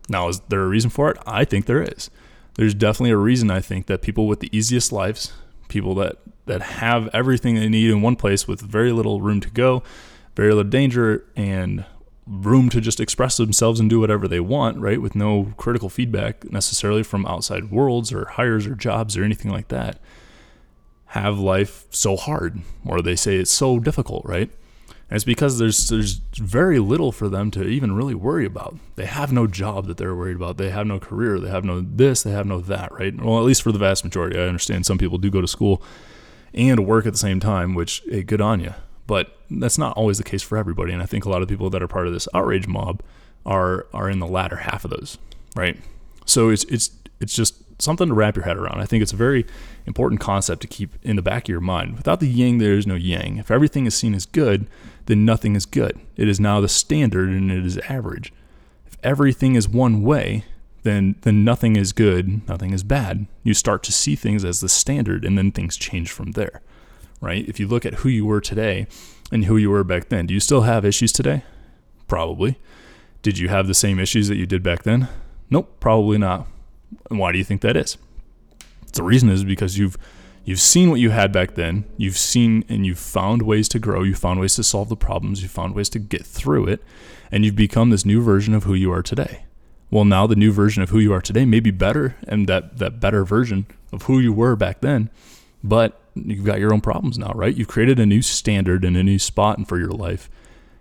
Now, 0.08 0.30
is 0.30 0.40
there 0.48 0.62
a 0.62 0.68
reason 0.68 0.90
for 0.90 1.12
it? 1.12 1.18
I 1.28 1.44
think 1.44 1.66
there 1.66 1.84
is. 1.84 2.10
There's 2.56 2.74
definitely 2.74 3.12
a 3.12 3.18
reason 3.18 3.52
I 3.52 3.60
think 3.60 3.88
that 3.88 4.02
people 4.02 4.26
with 4.26 4.40
the 4.40 4.50
easiest 4.58 4.94
lives, 4.94 5.34
people 5.68 5.94
that, 5.96 6.16
that 6.46 6.62
have 6.62 7.10
everything 7.14 7.56
they 7.56 7.68
need 7.68 7.92
in 7.92 8.02
one 8.02 8.16
place 8.16 8.48
with 8.48 8.62
very 8.62 8.94
little 8.94 9.22
room 9.22 9.42
to 9.42 9.50
go, 9.50 9.84
very 10.34 10.50
little 10.50 10.64
danger, 10.70 11.26
and 11.36 11.86
room 12.30 12.70
to 12.70 12.80
just 12.80 13.00
express 13.00 13.38
themselves 13.38 13.80
and 13.80 13.90
do 13.90 14.00
whatever 14.00 14.28
they 14.28 14.40
want, 14.40 14.78
right? 14.78 15.02
With 15.02 15.16
no 15.16 15.54
critical 15.58 15.90
feedback 15.90 16.50
necessarily 16.52 17.04
from 17.04 17.26
outside 17.26 17.72
worlds 17.72 18.14
or 18.14 18.26
hires 18.26 18.68
or 18.68 18.76
jobs 18.76 19.18
or 19.18 19.24
anything 19.24 19.52
like 19.52 19.70
that 19.70 20.00
have 21.08 21.40
life 21.40 21.88
so 21.90 22.16
hard, 22.16 22.62
or 22.86 23.02
they 23.02 23.16
say 23.16 23.38
it's 23.38 23.52
so 23.52 23.80
difficult, 23.80 24.24
right? 24.26 24.52
And 25.10 25.16
it's 25.16 25.26
because 25.26 25.58
there's 25.58 25.90
there's 25.90 26.22
very 26.36 26.78
little 26.78 27.12
for 27.12 27.28
them 27.28 27.50
to 27.52 27.64
even 27.64 27.96
really 27.96 28.14
worry 28.14 28.46
about. 28.46 28.78
They 28.96 29.08
have 29.08 29.34
no 29.34 29.48
job 29.48 29.88
that 29.88 29.98
they're 29.98 30.16
worried 30.16 30.36
about. 30.36 30.58
They 30.58 30.70
have 30.70 30.86
no 30.86 31.00
career. 31.00 31.40
They 31.40 31.50
have 31.50 31.66
no 31.66 31.82
this. 31.82 32.22
They 32.22 32.30
have 32.30 32.46
no 32.46 32.60
that, 32.62 32.92
right? 32.92 33.20
Well, 33.20 33.40
at 33.40 33.46
least 33.46 33.64
for 33.64 33.72
the 33.72 33.80
vast 33.80 34.04
majority. 34.04 34.38
I 34.38 34.44
understand 34.44 34.86
some 34.86 35.00
people 35.00 35.18
do 35.18 35.32
go 35.32 35.42
to 35.42 35.48
school 35.48 35.82
and 36.54 36.86
work 36.86 37.08
at 37.08 37.14
the 37.14 37.20
same 37.20 37.40
time, 37.40 37.74
which 37.74 38.04
hey, 38.08 38.22
good 38.22 38.40
on 38.42 38.60
you. 38.60 38.76
But 39.08 39.36
that's 39.50 39.78
not 39.78 39.96
always 39.98 40.18
the 40.18 40.24
case 40.24 40.42
for 40.42 40.58
everybody. 40.58 40.94
And 40.94 41.02
I 41.02 41.06
think 41.06 41.26
a 41.26 41.30
lot 41.30 41.42
of 41.42 41.48
people 41.48 41.70
that 41.70 41.82
are 41.82 41.88
part 41.88 42.08
of 42.08 42.14
this 42.14 42.28
outrage 42.34 42.68
mob 42.68 43.02
are 43.46 43.88
are 43.94 44.10
in 44.10 44.20
the 44.20 44.28
latter 44.28 44.58
half 44.58 44.86
of 44.86 44.92
those, 44.92 45.18
right? 45.56 45.78
So 46.26 46.50
it's 46.50 46.64
it's 46.66 46.92
it's 47.20 47.34
just 47.34 47.56
something 47.82 48.08
to 48.08 48.14
wrap 48.14 48.36
your 48.36 48.46
head 48.46 48.58
around. 48.58 48.80
I 48.80 48.86
think 48.86 49.02
it's 49.02 49.14
a 49.14 49.18
very 49.18 49.46
important 49.86 50.22
concept 50.22 50.62
to 50.62 50.68
keep 50.68 50.96
in 51.02 51.16
the 51.16 51.22
back 51.22 51.44
of 51.44 51.50
your 51.50 51.62
mind. 51.62 51.96
Without 51.96 52.20
the 52.20 52.28
yin, 52.28 52.58
there 52.58 52.74
is 52.74 52.86
no 52.86 52.96
yang. 52.96 53.38
If 53.38 53.50
everything 53.50 53.86
is 53.86 53.96
seen 53.96 54.14
as 54.14 54.26
good, 54.26 54.68
then 55.06 55.26
nothing 55.26 55.56
is 55.56 55.66
good. 55.66 56.00
It 56.16 56.28
is 56.28 56.40
now 56.40 56.62
the 56.62 56.70
standard 56.70 57.30
and 57.30 57.52
it 57.52 57.66
is 57.66 57.78
average. 57.90 58.34
If 58.86 58.98
everything 59.02 59.56
is 59.56 59.68
one 59.68 60.04
way, 60.04 60.44
then 60.84 61.16
then 61.22 61.44
nothing 61.44 61.76
is 61.76 61.92
good, 61.94 62.48
nothing 62.48 62.72
is 62.72 62.84
bad. 62.84 63.28
You 63.44 63.54
start 63.54 63.84
to 63.84 63.92
see 63.92 64.16
things 64.16 64.46
as 64.46 64.62
the 64.62 64.70
standard 64.70 65.26
and 65.26 65.38
then 65.38 65.52
things 65.52 65.76
change 65.76 66.12
from 66.12 66.34
there. 66.34 66.62
Right? 67.22 67.48
If 67.50 67.60
you 67.60 67.68
look 67.68 67.86
at 67.86 67.96
who 67.96 68.10
you 68.10 68.26
were 68.26 68.40
today 68.40 68.88
and 69.32 69.46
who 69.46 69.58
you 69.58 69.70
were 69.70 69.84
back 69.84 70.10
then, 70.10 70.26
do 70.26 70.34
you 70.34 70.40
still 70.40 70.62
have 70.62 70.86
issues 70.86 71.12
today? 71.12 71.44
Probably. 72.08 72.58
Did 73.22 73.38
you 73.38 73.50
have 73.50 73.68
the 73.68 73.74
same 73.74 74.00
issues 74.00 74.28
that 74.28 74.38
you 74.38 74.46
did 74.46 74.64
back 74.64 74.84
then? 74.84 75.08
Nope, 75.50 75.80
probably 75.80 76.18
not. 76.18 76.48
And 77.10 77.20
why 77.20 77.32
do 77.32 77.38
you 77.38 77.44
think 77.44 77.62
that 77.62 77.78
is? 77.78 77.98
The 78.94 79.04
reason 79.04 79.30
is 79.30 79.44
because 79.44 79.78
you've 79.78 79.98
you've 80.46 80.60
seen 80.60 80.90
what 80.90 81.00
you 81.00 81.12
had 81.12 81.32
back 81.32 81.56
then. 81.56 81.86
You've 81.98 82.18
seen 82.18 82.64
and 82.70 82.86
you've 82.86 83.00
found 83.00 83.42
ways 83.44 83.68
to 83.70 83.80
grow. 83.80 84.04
You 84.04 84.16
found 84.16 84.40
ways 84.40 84.56
to 84.56 84.64
solve 84.64 84.90
the 84.90 84.96
problems. 84.96 85.44
You 85.44 85.50
found 85.50 85.76
ways 85.76 85.90
to 85.90 86.00
get 86.00 86.26
through 86.26 86.68
it, 86.68 86.84
and 87.32 87.46
you've 87.46 87.56
become 87.56 87.90
this 87.90 88.06
new 88.06 88.22
version 88.22 88.54
of 88.54 88.64
who 88.64 88.74
you 88.74 88.92
are 88.92 89.04
today. 89.04 89.44
Well, 89.92 90.06
now 90.06 90.28
the 90.28 90.36
new 90.36 90.52
version 90.52 90.84
of 90.84 90.90
who 90.90 91.00
you 91.00 91.14
are 91.14 91.22
today 91.22 91.46
may 91.46 91.60
be 91.60 91.72
better, 91.72 92.16
and 92.28 92.48
that 92.48 92.78
that 92.78 93.00
better 93.00 93.26
version 93.26 93.68
of 93.92 94.04
who 94.04 94.20
you 94.20 94.34
were 94.34 94.56
back 94.56 94.82
then, 94.82 95.10
but 95.64 95.99
you've 96.16 96.46
got 96.46 96.60
your 96.60 96.74
own 96.74 96.82
problems 96.82 97.18
now, 97.18 97.32
right? 97.34 97.56
You've 97.56 97.68
created 97.68 98.00
a 98.00 98.06
new 98.06 98.22
standard 98.22 98.84
and 98.84 98.98
a 98.98 99.04
new 99.04 99.20
spot 99.20 99.68
for 99.68 99.78
your 99.78 99.92
life. 99.92 100.30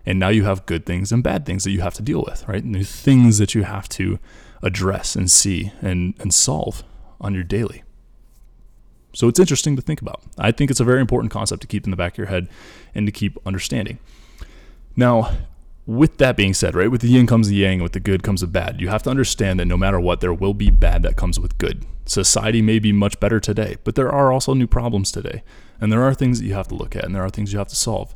And 0.07 0.19
now 0.19 0.29
you 0.29 0.45
have 0.45 0.65
good 0.67 0.87
things 0.87 1.13
and 1.13 1.23
bad 1.23 1.45
things 1.45 1.65
that 1.65 1.71
you 1.71 1.81
have 1.83 1.95
to 1.95 2.03
deal 2.03 2.25
with, 2.27 2.47
right? 2.49 2.65
New 2.65 2.85
things 2.85 3.39
that 3.39 3.55
you 3.55 3.65
have 3.65 3.89
to 3.91 4.19
address 4.63 5.15
and 5.15 5.31
see 5.31 5.73
and, 5.83 6.15
and 6.19 6.33
solve 6.33 6.83
on 7.21 7.35
your 7.35 7.45
daily. 7.45 7.83
So 9.13 9.29
it's 9.29 9.41
interesting 9.41 9.77
to 9.77 9.83
think 9.83 10.01
about. 10.01 10.23
I 10.39 10.53
think 10.53 10.71
it's 10.71 10.81
a 10.81 10.85
very 10.85 11.01
important 11.01 11.33
concept 11.33 11.61
to 11.63 11.67
keep 11.67 11.85
in 11.85 11.91
the 11.91 11.97
back 11.97 12.15
of 12.15 12.19
your 12.19 12.27
head 12.29 12.49
and 12.95 13.07
to 13.07 13.13
keep 13.13 13.37
understanding. 13.47 13.99
Now, 14.97 15.33
with 15.89 16.19
that 16.19 16.37
being 16.37 16.53
said, 16.53 16.75
right, 16.75 16.91
with 16.91 17.01
the 17.01 17.09
yin 17.09 17.27
comes 17.27 17.49
the 17.49 17.55
yang, 17.55 17.83
with 17.83 17.93
the 17.93 18.01
good 18.01 18.23
comes 18.23 18.43
the 18.43 18.47
bad. 18.47 18.79
You 18.79 18.89
have 18.89 19.03
to 19.05 19.11
understand 19.11 19.59
that 19.59 19.65
no 19.65 19.79
matter 19.79 19.99
what, 19.99 20.21
there 20.21 20.35
will 20.35 20.53
be 20.53 20.69
bad 20.69 21.03
that 21.03 21.17
comes 21.17 21.41
with 21.41 21.57
good. 21.57 21.87
Society 22.05 22.61
may 22.61 22.79
be 22.79 22.93
much 22.93 23.19
better 23.21 23.41
today, 23.41 23.79
but 23.85 23.95
there 23.95 24.13
are 24.13 24.31
also 24.31 24.53
new 24.53 24.67
problems 24.67 25.11
today. 25.11 25.43
And 25.81 25.91
there 25.91 26.03
are 26.03 26.13
things 26.13 26.41
that 26.41 26.45
you 26.45 26.53
have 26.53 26.69
to 26.69 26.75
look 26.75 26.95
at 26.95 27.07
and 27.07 27.15
there 27.15 27.25
are 27.25 27.31
things 27.31 27.55
you 27.55 27.59
have 27.59 27.69
to 27.69 27.75
solve. 27.75 28.15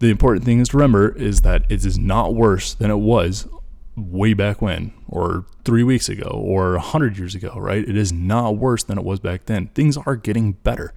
The 0.00 0.10
important 0.10 0.44
thing 0.44 0.60
is 0.60 0.68
to 0.68 0.76
remember 0.76 1.16
is 1.16 1.40
that 1.40 1.62
it 1.70 1.82
is 1.82 1.98
not 1.98 2.34
worse 2.34 2.74
than 2.74 2.90
it 2.90 2.96
was 2.96 3.48
way 3.96 4.34
back 4.34 4.60
when, 4.60 4.92
or 5.08 5.46
three 5.64 5.82
weeks 5.82 6.10
ago, 6.10 6.28
or 6.28 6.74
a 6.74 6.80
hundred 6.80 7.16
years 7.16 7.34
ago, 7.34 7.54
right? 7.56 7.88
It 7.88 7.96
is 7.96 8.12
not 8.12 8.58
worse 8.58 8.84
than 8.84 8.98
it 8.98 9.04
was 9.04 9.18
back 9.18 9.46
then. 9.46 9.68
Things 9.68 9.96
are 9.96 10.16
getting 10.16 10.52
better. 10.52 10.92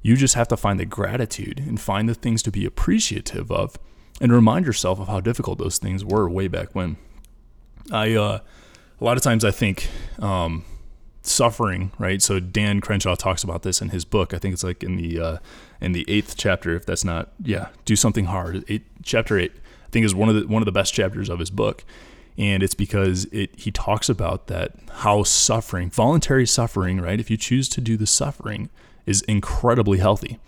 You 0.00 0.16
just 0.16 0.36
have 0.36 0.48
to 0.48 0.56
find 0.56 0.80
the 0.80 0.86
gratitude 0.86 1.58
and 1.58 1.78
find 1.78 2.08
the 2.08 2.14
things 2.14 2.42
to 2.44 2.50
be 2.50 2.64
appreciative 2.64 3.52
of 3.52 3.76
and 4.20 4.32
remind 4.32 4.66
yourself 4.66 4.98
of 5.00 5.08
how 5.08 5.20
difficult 5.20 5.58
those 5.58 5.78
things 5.78 6.04
were 6.04 6.28
way 6.28 6.48
back 6.48 6.74
when. 6.74 6.96
I, 7.90 8.14
uh, 8.14 8.40
a 9.00 9.04
lot 9.04 9.16
of 9.16 9.22
times 9.22 9.44
I 9.44 9.50
think, 9.50 9.88
um, 10.18 10.64
suffering, 11.22 11.92
right? 11.98 12.20
So 12.20 12.40
Dan 12.40 12.80
Crenshaw 12.80 13.14
talks 13.14 13.44
about 13.44 13.62
this 13.62 13.80
in 13.80 13.90
his 13.90 14.04
book. 14.04 14.34
I 14.34 14.38
think 14.38 14.54
it's 14.54 14.64
like 14.64 14.82
in 14.82 14.96
the, 14.96 15.20
uh, 15.20 15.38
in 15.80 15.92
the 15.92 16.04
eighth 16.08 16.36
chapter, 16.36 16.74
if 16.74 16.84
that's 16.86 17.04
not, 17.04 17.32
yeah, 17.42 17.68
do 17.84 17.96
something 17.96 18.26
hard. 18.26 18.64
Eight, 18.68 18.84
chapter 19.02 19.38
eight, 19.38 19.52
I 19.86 19.90
think 19.90 20.04
is 20.04 20.14
one 20.14 20.28
of 20.28 20.34
the, 20.34 20.46
one 20.46 20.62
of 20.62 20.66
the 20.66 20.72
best 20.72 20.94
chapters 20.94 21.28
of 21.28 21.38
his 21.38 21.50
book 21.50 21.84
and 22.38 22.62
it's 22.62 22.74
because 22.74 23.24
it 23.26 23.50
he 23.58 23.70
talks 23.70 24.08
about 24.08 24.46
that 24.46 24.72
how 24.90 25.22
suffering 25.24 25.90
voluntary 25.90 26.46
suffering 26.46 27.00
right 27.00 27.20
if 27.20 27.30
you 27.30 27.36
choose 27.36 27.68
to 27.68 27.80
do 27.80 27.96
the 27.96 28.06
suffering 28.06 28.70
is 29.04 29.22
incredibly 29.22 29.98
healthy 29.98 30.38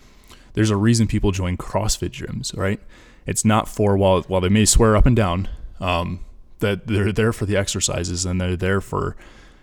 there's 0.53 0.69
a 0.69 0.77
reason 0.77 1.05
people 1.05 1.31
join 1.31 1.57
crossfit 1.57 2.09
gyms 2.09 2.57
right 2.57 2.79
it's 3.25 3.45
not 3.45 3.67
for 3.67 3.95
while 3.97 4.21
while 4.23 4.41
they 4.41 4.49
may 4.49 4.65
swear 4.65 4.95
up 4.95 5.05
and 5.05 5.15
down 5.15 5.47
um, 5.79 6.19
that 6.59 6.87
they're 6.87 7.11
there 7.11 7.33
for 7.33 7.45
the 7.45 7.57
exercises 7.57 8.25
and 8.25 8.39
they're 8.39 8.55
there 8.55 8.81
for 8.81 9.15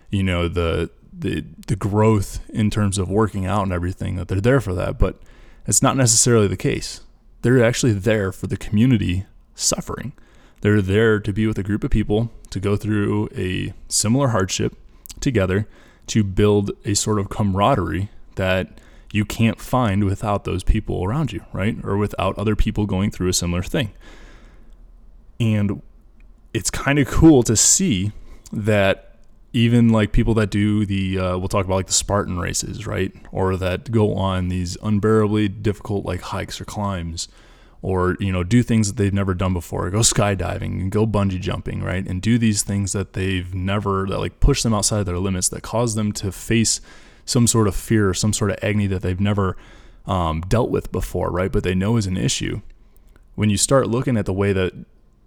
you 0.09 0.23
know 0.23 0.47
the 0.47 0.89
the 1.11 1.43
the 1.67 1.75
growth 1.75 2.39
in 2.49 2.69
terms 2.69 2.97
of 2.97 3.09
working 3.09 3.45
out 3.45 3.63
and 3.63 3.73
everything 3.73 4.15
that 4.15 4.27
they're 4.27 4.41
there 4.41 4.61
for 4.61 4.73
that. 4.73 4.97
But 4.97 5.19
it's 5.65 5.81
not 5.81 5.97
necessarily 5.97 6.47
the 6.47 6.57
case. 6.57 7.01
They're 7.41 7.63
actually 7.63 7.93
there 7.93 8.31
for 8.31 8.47
the 8.47 8.57
community 8.57 9.25
suffering. 9.55 10.13
They're 10.61 10.81
there 10.81 11.19
to 11.19 11.31
be 11.31 11.47
with 11.47 11.57
a 11.57 11.63
group 11.63 11.83
of 11.83 11.91
people 11.91 12.31
to 12.49 12.59
go 12.59 12.75
through 12.75 13.29
a 13.35 13.73
similar 13.87 14.29
hardship 14.29 14.75
together 15.19 15.67
to 16.07 16.23
build 16.23 16.71
a 16.85 16.95
sort 16.95 17.19
of 17.19 17.29
camaraderie 17.29 18.09
that 18.35 18.79
you 19.11 19.25
can't 19.25 19.59
find 19.59 20.03
without 20.03 20.43
those 20.43 20.63
people 20.63 21.03
around 21.03 21.31
you, 21.31 21.43
right? 21.51 21.77
Or 21.83 21.97
without 21.97 22.37
other 22.37 22.55
people 22.55 22.85
going 22.85 23.11
through 23.11 23.29
a 23.29 23.33
similar 23.33 23.63
thing. 23.63 23.91
And 25.39 25.81
it's 26.53 26.69
kind 26.69 26.99
of 26.99 27.07
cool 27.07 27.43
to 27.43 27.55
see 27.55 28.11
that 28.51 29.17
even 29.53 29.89
like 29.89 30.11
people 30.11 30.33
that 30.35 30.51
do 30.51 30.85
the 30.85 31.17
uh, 31.17 31.37
we'll 31.37 31.47
talk 31.47 31.65
about 31.65 31.75
like 31.75 31.87
the 31.87 31.93
Spartan 31.93 32.37
races, 32.39 32.85
right? 32.85 33.11
Or 33.31 33.55
that 33.57 33.91
go 33.91 34.13
on 34.13 34.49
these 34.49 34.77
unbearably 34.83 35.47
difficult 35.47 36.05
like 36.05 36.21
hikes 36.21 36.61
or 36.61 36.65
climbs 36.65 37.27
or 37.81 38.17
you 38.19 38.31
know 38.31 38.43
do 38.43 38.61
things 38.61 38.87
that 38.87 39.01
they've 39.01 39.13
never 39.13 39.33
done 39.33 39.53
before 39.53 39.89
go 39.89 39.99
skydiving 39.99 40.81
and 40.81 40.91
go 40.91 41.07
bungee 41.07 41.39
jumping 41.39 41.81
right 41.81 42.07
and 42.07 42.21
do 42.21 42.37
these 42.37 42.61
things 42.61 42.91
that 42.91 43.13
they've 43.13 43.53
never 43.53 44.05
that 44.07 44.19
like 44.19 44.39
push 44.39 44.63
them 44.63 44.73
outside 44.73 45.03
their 45.03 45.17
limits 45.17 45.49
that 45.49 45.61
cause 45.61 45.95
them 45.95 46.11
to 46.11 46.31
face 46.31 46.81
some 47.25 47.47
sort 47.47 47.67
of 47.67 47.75
fear 47.75 48.13
some 48.13 48.33
sort 48.33 48.51
of 48.51 48.57
agony 48.61 48.87
that 48.87 49.01
they've 49.01 49.19
never 49.19 49.57
um, 50.05 50.41
dealt 50.41 50.69
with 50.69 50.91
before 50.91 51.31
right? 51.31 51.51
But 51.51 51.63
they 51.63 51.75
know 51.75 51.97
is 51.97 52.07
an 52.07 52.17
issue. 52.17 52.61
When 53.35 53.49
you 53.49 53.57
start 53.57 53.87
looking 53.87 54.17
at 54.17 54.25
the 54.25 54.33
way 54.33 54.53
that 54.53 54.73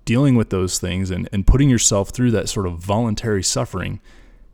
dealing 0.04 0.34
with 0.34 0.50
those 0.50 0.78
things 0.78 1.10
and, 1.10 1.28
and 1.32 1.46
putting 1.46 1.70
yourself 1.70 2.10
through 2.10 2.32
that 2.32 2.48
sort 2.48 2.66
of 2.66 2.78
voluntary 2.78 3.42
suffering 3.42 4.00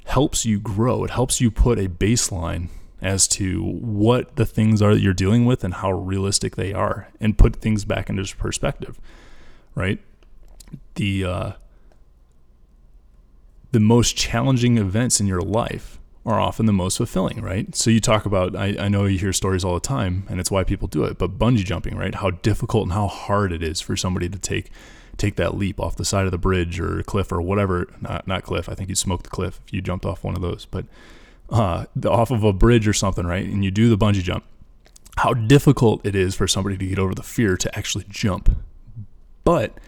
helps 0.04 0.44
you 0.44 0.60
grow. 0.60 1.04
It 1.04 1.10
helps 1.10 1.40
you 1.40 1.50
put 1.50 1.78
a 1.78 1.88
baseline 1.88 2.68
as 3.00 3.26
to 3.28 3.62
what 3.62 4.36
the 4.36 4.44
things 4.44 4.82
are 4.82 4.94
that 4.94 5.00
you're 5.00 5.14
dealing 5.14 5.46
with 5.46 5.64
and 5.64 5.74
how 5.74 5.92
realistic 5.92 6.56
they 6.56 6.72
are 6.72 7.08
and 7.20 7.38
put 7.38 7.56
things 7.56 7.84
back 7.84 8.10
into 8.10 8.36
perspective 8.36 8.98
right? 9.78 10.00
The 10.96 11.24
uh, 11.24 11.52
the 13.70 13.80
most 13.80 14.16
challenging 14.16 14.76
events 14.76 15.20
in 15.20 15.26
your 15.26 15.40
life 15.40 16.00
are 16.26 16.40
often 16.40 16.66
the 16.66 16.72
most 16.72 16.96
fulfilling 16.98 17.40
right 17.40 17.74
so 17.74 17.90
you 17.90 18.00
talk 18.00 18.26
about 18.26 18.54
I, 18.54 18.76
I 18.78 18.88
know 18.88 19.06
you 19.06 19.18
hear 19.18 19.32
stories 19.32 19.64
all 19.64 19.74
the 19.74 19.80
time 19.80 20.26
and 20.28 20.40
it's 20.40 20.50
why 20.50 20.64
people 20.64 20.88
do 20.88 21.04
it 21.04 21.18
but 21.18 21.38
bungee 21.38 21.64
jumping 21.64 21.96
right 21.96 22.14
how 22.14 22.30
difficult 22.30 22.84
and 22.84 22.92
how 22.92 23.06
hard 23.06 23.52
it 23.52 23.62
is 23.62 23.80
for 23.80 23.96
somebody 23.96 24.28
to 24.28 24.38
take 24.38 24.70
take 25.16 25.36
that 25.36 25.56
leap 25.56 25.80
off 25.80 25.96
the 25.96 26.04
side 26.04 26.26
of 26.26 26.32
the 26.32 26.38
bridge 26.38 26.78
or 26.78 27.02
cliff 27.02 27.32
or 27.32 27.40
whatever 27.40 27.88
not 28.00 28.26
not 28.26 28.42
cliff 28.42 28.68
i 28.68 28.74
think 28.74 28.88
you'd 28.88 28.98
smoke 28.98 29.22
the 29.22 29.30
cliff 29.30 29.60
if 29.66 29.72
you 29.72 29.80
jumped 29.80 30.04
off 30.04 30.22
one 30.22 30.34
of 30.34 30.42
those 30.42 30.66
but 30.66 30.84
uh, 31.50 31.86
off 32.06 32.30
of 32.30 32.44
a 32.44 32.52
bridge 32.52 32.86
or 32.86 32.92
something, 32.92 33.26
right? 33.26 33.46
And 33.46 33.64
you 33.64 33.70
do 33.70 33.88
the 33.88 33.96
bungee 33.96 34.22
jump, 34.22 34.44
how 35.16 35.34
difficult 35.34 36.04
it 36.04 36.14
is 36.14 36.34
for 36.34 36.46
somebody 36.46 36.76
to 36.76 36.86
get 36.86 36.98
over 36.98 37.14
the 37.14 37.22
fear 37.22 37.56
to 37.56 37.78
actually 37.78 38.04
jump. 38.08 38.50
But 39.44 39.78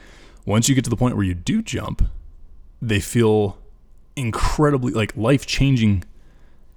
once 0.45 0.69
you 0.69 0.75
get 0.75 0.85
to 0.85 0.91
the 0.91 0.97
point 0.97 1.17
where 1.17 1.25
you 1.25 1.35
do 1.35 1.63
jump, 1.63 2.09
they 2.81 3.01
feel 3.01 3.59
incredibly 4.17 4.93
like 4.93 5.17
life 5.17 5.47
changing 5.47 6.05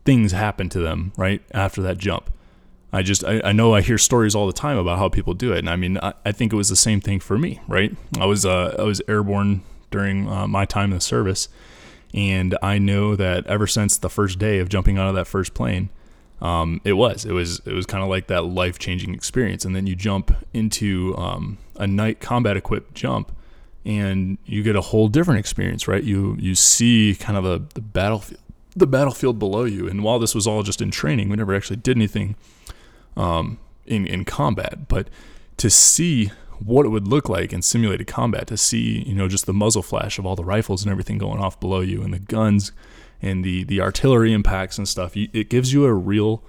things 0.06 0.32
happen 0.32 0.70
to 0.70 0.80
them 0.80 1.13
right 1.18 1.42
after 1.54 1.82
that 1.82 1.98
jump. 1.98 2.32
I 2.92 3.02
just 3.02 3.24
I, 3.24 3.42
I, 3.44 3.52
know 3.54 3.74
I 3.74 3.82
hear 3.82 3.98
stories 3.98 4.36
all 4.36 4.46
the 4.46 4.54
time 4.54 4.78
about 4.78 5.00
how 5.00 5.10
people 5.10 5.34
do 5.34 5.52
it, 5.52 5.60
and 5.60 5.70
I 5.70 5.76
mean 5.76 5.98
I, 5.98 6.13
I 6.26 6.32
think 6.32 6.54
it 6.54 6.56
was 6.56 6.70
the 6.70 6.76
same 6.76 7.02
thing 7.02 7.20
for 7.20 7.38
me, 7.38 7.60
right? 7.68 7.96
I 8.20 8.26
was 8.26 8.46
uh, 8.46 8.76
I 8.78 8.84
was 8.84 9.02
airborne 9.08 9.63
during 9.89 10.30
uh, 10.30 10.48
my 10.48 10.66
time 10.66 10.92
in 10.92 10.98
the 10.98 11.02
service, 11.02 11.50
and 12.13 12.56
I 12.62 12.78
know 12.78 13.16
that 13.16 13.48
ever 13.48 13.66
since 13.66 13.98
the 13.98 14.10
first 14.10 14.38
day 14.38 14.60
of 14.60 14.70
jumping 14.70 15.00
out 15.00 15.08
of 15.08 15.16
that 15.16 15.26
first 15.26 15.56
plane, 15.56 15.89
um, 16.39 16.82
it 16.84 16.94
was 16.94 17.26
it 17.26 17.32
was 17.32 17.62
it 17.66 17.74
was 17.74 17.88
kind 17.88 18.04
of 18.04 18.10
like 18.10 18.28
that 18.28 18.44
life 18.44 18.78
changing 18.78 19.16
experience. 19.16 19.66
And 19.66 19.76
then 19.76 19.88
you 19.88 19.96
jump 19.96 20.36
into 20.54 21.16
um, 21.18 21.58
a 21.78 21.88
night 21.88 22.20
combat 22.20 22.58
equipped 22.58 22.94
jump, 22.94 23.32
and 23.86 24.38
you 24.46 24.62
get 24.62 24.76
a 24.76 24.82
whole 24.82 25.08
different 25.08 25.39
experience, 25.39 25.88
right? 25.88 26.04
You 26.04 26.38
you 26.39 26.54
see 26.54 27.16
kind 27.20 27.38
of 27.38 27.44
the 27.44 27.63
the 27.74 27.82
battlefield 27.82 28.39
the 28.76 28.88
battlefield 28.88 29.40
below 29.40 29.66
you. 29.66 29.88
And 29.88 30.04
while 30.04 30.20
this 30.20 30.34
was 30.34 30.48
all 30.48 30.64
just 30.64 30.82
in 30.82 30.92
training, 30.92 31.30
we 31.30 31.36
never 31.36 31.54
actually 31.54 31.78
did 31.78 31.98
anything 31.98 32.36
um, 33.16 33.60
in 33.86 34.06
in 34.08 34.26
combat, 34.26 34.88
but 34.88 35.10
to 35.58 35.70
see 35.70 36.32
what 36.60 36.86
it 36.86 36.90
would 36.90 37.08
look 37.08 37.28
like 37.28 37.52
in 37.52 37.62
simulated 37.62 38.08
combat 38.08 38.48
to 38.48 38.58
see, 38.58 39.04
you 39.04 39.14
know, 39.14 39.28
just 39.28 39.46
the 39.46 39.54
muzzle 39.54 39.82
flash 39.82 40.18
of 40.18 40.26
all 40.26 40.36
the 40.36 40.44
rifles 40.44 40.84
and 40.84 40.92
everything 40.92 41.18
going 41.18 41.40
off 41.40 41.60
below 41.60 41.82
you 41.82 42.02
and 42.02 42.14
the 42.14 42.20
guns 42.20 42.72
and 43.22 43.44
the, 43.44 43.64
the 43.64 43.82
artillery 43.82 44.32
impacts 44.34 44.78
and 44.78 44.88
stuff. 44.88 45.16
It 45.16 45.50
gives 45.50 45.74
you 45.74 45.86
a 45.86 45.94
real 45.94 46.44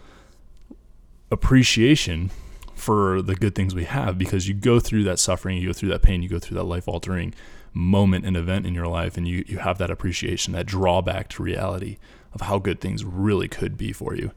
appreciation 1.30 2.30
for 2.74 3.22
the 3.22 3.34
good 3.34 3.54
things 3.54 3.74
we 3.74 3.84
have 3.84 4.18
because 4.18 4.46
you 4.46 4.54
go 4.54 4.78
through 4.78 5.04
that 5.04 5.18
suffering, 5.18 5.58
you 5.58 5.68
go 5.68 5.72
through 5.72 5.88
that 5.88 6.02
pain, 6.02 6.22
you 6.22 6.28
go 6.28 6.38
through 6.38 6.56
that 6.56 6.64
life 6.64 6.86
altering 6.86 7.34
moment 7.74 8.24
and 8.24 8.36
event 8.36 8.66
in 8.66 8.74
your 8.74 8.86
life, 8.86 9.16
and 9.16 9.28
you, 9.28 9.44
you 9.46 9.58
have 9.58 9.78
that 9.78 9.90
appreciation, 9.90 10.54
that 10.54 10.66
drawback 10.66 11.28
to 11.30 11.42
reality 11.42 11.98
of 12.32 12.42
how 12.42 12.58
good 12.58 12.80
things 12.80 13.04
really 13.04 13.48
could 13.48 13.76
be 13.76 13.92
for 13.92 14.14
you. 14.14 14.32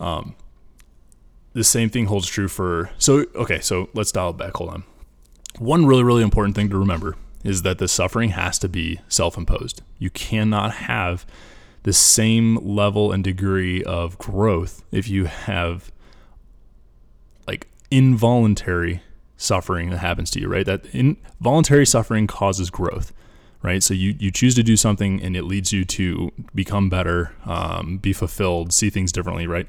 Um, 0.00 0.34
the 1.52 1.64
same 1.64 1.90
thing 1.90 2.06
holds 2.06 2.26
true 2.26 2.48
for 2.48 2.90
so 2.98 3.24
okay 3.34 3.60
so 3.60 3.88
let's 3.94 4.12
dial 4.12 4.34
back 4.34 4.54
hold 4.54 4.68
on 4.68 4.84
one 5.58 5.86
really, 5.86 6.02
really 6.02 6.22
important 6.22 6.54
thing 6.54 6.68
to 6.70 6.78
remember 6.78 7.16
is 7.44 7.62
that 7.62 7.78
the 7.78 7.88
suffering 7.88 8.30
has 8.30 8.58
to 8.58 8.68
be 8.68 9.00
self 9.08 9.36
imposed. 9.36 9.82
You 9.98 10.10
cannot 10.10 10.72
have 10.72 11.24
the 11.84 11.92
same 11.92 12.56
level 12.56 13.12
and 13.12 13.22
degree 13.22 13.82
of 13.84 14.18
growth 14.18 14.82
if 14.90 15.08
you 15.08 15.26
have 15.26 15.92
like 17.46 17.68
involuntary 17.90 19.02
suffering 19.36 19.90
that 19.90 19.98
happens 19.98 20.30
to 20.32 20.40
you, 20.40 20.48
right? 20.48 20.66
That 20.66 20.86
involuntary 20.86 21.86
suffering 21.86 22.26
causes 22.26 22.70
growth, 22.70 23.12
right? 23.62 23.82
So 23.82 23.94
you, 23.94 24.14
you 24.18 24.30
choose 24.30 24.54
to 24.54 24.62
do 24.62 24.76
something 24.76 25.22
and 25.22 25.36
it 25.36 25.44
leads 25.44 25.72
you 25.72 25.84
to 25.84 26.32
become 26.54 26.88
better, 26.88 27.32
um, 27.44 27.98
be 27.98 28.12
fulfilled, 28.12 28.72
see 28.72 28.90
things 28.90 29.12
differently, 29.12 29.46
right? 29.46 29.66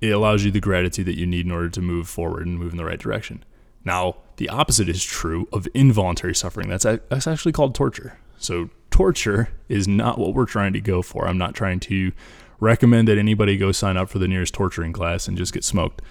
It 0.00 0.10
allows 0.10 0.44
you 0.44 0.50
the 0.50 0.60
gratitude 0.60 1.06
that 1.06 1.18
you 1.18 1.26
need 1.26 1.46
in 1.46 1.52
order 1.52 1.68
to 1.70 1.80
move 1.80 2.08
forward 2.08 2.46
and 2.46 2.58
move 2.58 2.72
in 2.72 2.78
the 2.78 2.84
right 2.84 2.98
direction. 2.98 3.44
Now, 3.84 4.16
the 4.36 4.48
opposite 4.48 4.88
is 4.88 5.02
true 5.02 5.48
of 5.52 5.66
involuntary 5.74 6.34
suffering. 6.34 6.68
That's, 6.68 6.84
that's 6.84 7.26
actually 7.26 7.52
called 7.52 7.74
torture. 7.74 8.18
So, 8.38 8.70
torture 8.90 9.50
is 9.68 9.88
not 9.88 10.18
what 10.18 10.34
we're 10.34 10.46
trying 10.46 10.72
to 10.72 10.80
go 10.80 11.02
for. 11.02 11.26
I'm 11.26 11.38
not 11.38 11.54
trying 11.54 11.80
to 11.80 12.12
recommend 12.60 13.08
that 13.08 13.18
anybody 13.18 13.56
go 13.56 13.72
sign 13.72 13.96
up 13.96 14.08
for 14.08 14.18
the 14.18 14.28
nearest 14.28 14.54
torturing 14.54 14.92
class 14.92 15.28
and 15.28 15.36
just 15.36 15.52
get 15.52 15.64
smoked 15.64 16.02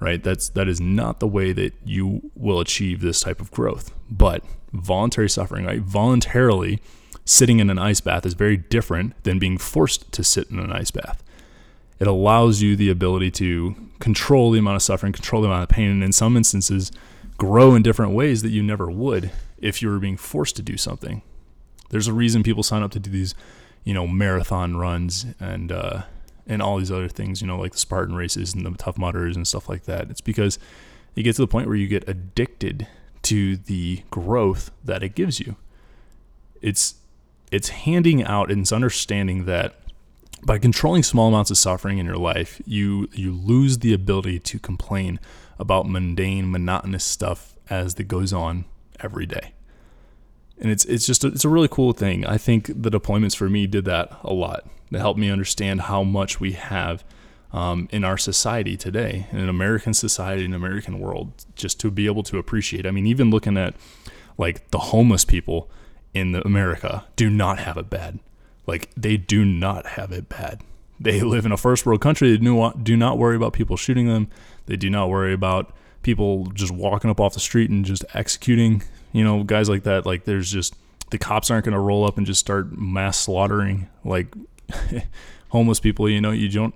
right? 0.00 0.22
That's 0.22 0.48
that 0.50 0.68
is 0.68 0.80
not 0.80 1.20
the 1.20 1.26
way 1.26 1.52
that 1.52 1.74
you 1.84 2.30
will 2.34 2.60
achieve 2.60 3.00
this 3.00 3.20
type 3.20 3.40
of 3.40 3.50
growth. 3.50 3.92
But 4.10 4.44
voluntary 4.72 5.30
suffering, 5.30 5.66
right? 5.66 5.80
Voluntarily 5.80 6.80
sitting 7.24 7.58
in 7.58 7.70
an 7.70 7.78
ice 7.78 8.00
bath 8.00 8.26
is 8.26 8.34
very 8.34 8.56
different 8.56 9.22
than 9.24 9.38
being 9.38 9.56
forced 9.56 10.12
to 10.12 10.22
sit 10.22 10.50
in 10.50 10.58
an 10.58 10.72
ice 10.72 10.90
bath. 10.90 11.22
It 11.98 12.06
allows 12.06 12.60
you 12.60 12.76
the 12.76 12.90
ability 12.90 13.30
to 13.32 13.76
control 14.00 14.50
the 14.50 14.58
amount 14.58 14.76
of 14.76 14.82
suffering, 14.82 15.12
control 15.12 15.42
the 15.42 15.48
amount 15.48 15.62
of 15.62 15.68
pain, 15.68 15.90
and 15.90 16.02
in 16.02 16.12
some 16.12 16.36
instances, 16.36 16.92
grow 17.38 17.74
in 17.74 17.82
different 17.82 18.12
ways 18.12 18.42
that 18.42 18.50
you 18.50 18.62
never 18.62 18.90
would 18.90 19.30
if 19.58 19.80
you 19.80 19.88
were 19.88 19.98
being 19.98 20.16
forced 20.16 20.56
to 20.56 20.62
do 20.62 20.76
something. 20.76 21.22
There's 21.90 22.08
a 22.08 22.12
reason 22.12 22.42
people 22.42 22.62
sign 22.62 22.82
up 22.82 22.90
to 22.92 22.98
do 22.98 23.10
these, 23.10 23.34
you 23.84 23.94
know, 23.94 24.06
marathon 24.06 24.76
runs 24.76 25.26
and 25.38 25.70
uh, 25.70 26.02
and 26.46 26.60
all 26.60 26.78
these 26.78 26.90
other 26.90 27.08
things, 27.08 27.40
you 27.40 27.46
know, 27.46 27.58
like 27.58 27.72
the 27.72 27.78
Spartan 27.78 28.14
races 28.14 28.54
and 28.54 28.64
the 28.66 28.70
Tough 28.72 28.98
Mudders 28.98 29.36
and 29.36 29.46
stuff 29.46 29.68
like 29.68 29.84
that. 29.84 30.10
It's 30.10 30.20
because 30.20 30.58
you 31.14 31.22
get 31.22 31.36
to 31.36 31.42
the 31.42 31.48
point 31.48 31.66
where 31.66 31.76
you 31.76 31.86
get 31.86 32.08
addicted 32.08 32.86
to 33.22 33.56
the 33.56 34.02
growth 34.10 34.70
that 34.84 35.02
it 35.02 35.14
gives 35.14 35.40
you. 35.40 35.56
It's 36.60 36.96
it's 37.50 37.68
handing 37.68 38.24
out 38.24 38.50
and 38.50 38.62
it's 38.62 38.72
understanding 38.72 39.44
that 39.44 39.76
by 40.44 40.58
controlling 40.58 41.02
small 41.02 41.28
amounts 41.28 41.50
of 41.50 41.56
suffering 41.56 41.98
in 41.98 42.06
your 42.06 42.18
life, 42.18 42.60
you 42.66 43.08
you 43.12 43.32
lose 43.32 43.78
the 43.78 43.92
ability 43.94 44.40
to 44.40 44.58
complain 44.58 45.20
about 45.58 45.88
mundane, 45.88 46.50
monotonous 46.50 47.04
stuff 47.04 47.56
as 47.70 47.94
that 47.94 48.04
goes 48.04 48.32
on 48.32 48.64
every 49.00 49.26
day. 49.26 49.54
And 50.58 50.70
it's 50.70 50.84
it's 50.84 51.06
just 51.06 51.24
a, 51.24 51.28
it's 51.28 51.44
a 51.44 51.48
really 51.48 51.68
cool 51.68 51.92
thing. 51.92 52.24
I 52.24 52.38
think 52.38 52.66
the 52.66 52.90
deployments 52.90 53.36
for 53.36 53.48
me 53.48 53.66
did 53.66 53.84
that 53.86 54.16
a 54.22 54.32
lot 54.32 54.68
to 54.92 54.98
help 54.98 55.16
me 55.16 55.30
understand 55.30 55.82
how 55.82 56.02
much 56.04 56.40
we 56.40 56.52
have 56.52 57.04
um, 57.52 57.88
in 57.92 58.04
our 58.04 58.18
society 58.18 58.76
today, 58.76 59.26
in 59.32 59.38
an 59.38 59.48
American 59.48 59.94
society, 59.94 60.44
in 60.44 60.52
an 60.52 60.56
American 60.56 60.98
world, 60.98 61.32
just 61.54 61.78
to 61.80 61.90
be 61.90 62.06
able 62.06 62.22
to 62.24 62.38
appreciate. 62.38 62.86
I 62.86 62.90
mean, 62.90 63.06
even 63.06 63.30
looking 63.30 63.56
at 63.56 63.74
like 64.38 64.70
the 64.70 64.78
homeless 64.78 65.24
people 65.24 65.70
in 66.12 66.34
America 66.44 67.04
do 67.16 67.28
not 67.30 67.58
have 67.58 67.76
it 67.76 67.90
bad. 67.90 68.18
Like 68.66 68.90
they 68.96 69.16
do 69.16 69.44
not 69.44 69.86
have 69.86 70.12
it 70.12 70.28
bad. 70.28 70.62
They 70.98 71.20
live 71.20 71.44
in 71.44 71.52
a 71.52 71.56
first 71.56 71.84
world 71.84 72.00
country. 72.00 72.30
They 72.30 72.38
do 72.38 72.54
not, 72.54 72.84
do 72.84 72.96
not 72.96 73.18
worry 73.18 73.36
about 73.36 73.52
people 73.52 73.76
shooting 73.76 74.06
them. 74.06 74.28
They 74.66 74.76
do 74.76 74.88
not 74.88 75.10
worry 75.10 75.32
about 75.32 75.74
people 76.02 76.46
just 76.46 76.72
walking 76.72 77.10
up 77.10 77.20
off 77.20 77.34
the 77.34 77.40
street 77.40 77.70
and 77.70 77.84
just 77.84 78.04
executing, 78.14 78.82
you 79.14 79.24
know, 79.24 79.44
guys 79.44 79.70
like 79.70 79.84
that. 79.84 80.04
Like 80.04 80.24
there's 80.24 80.50
just 80.50 80.74
the 81.10 81.18
cops 81.18 81.50
aren't 81.50 81.64
going 81.64 81.72
to 81.72 81.78
roll 81.78 82.04
up 82.04 82.18
and 82.18 82.26
just 82.26 82.40
start 82.40 82.76
mass 82.76 83.16
slaughtering 83.16 83.88
like 84.04 84.26
homeless 85.48 85.80
people, 85.80 86.10
you 86.10 86.20
know, 86.20 86.32
you 86.32 86.50
don't 86.50 86.74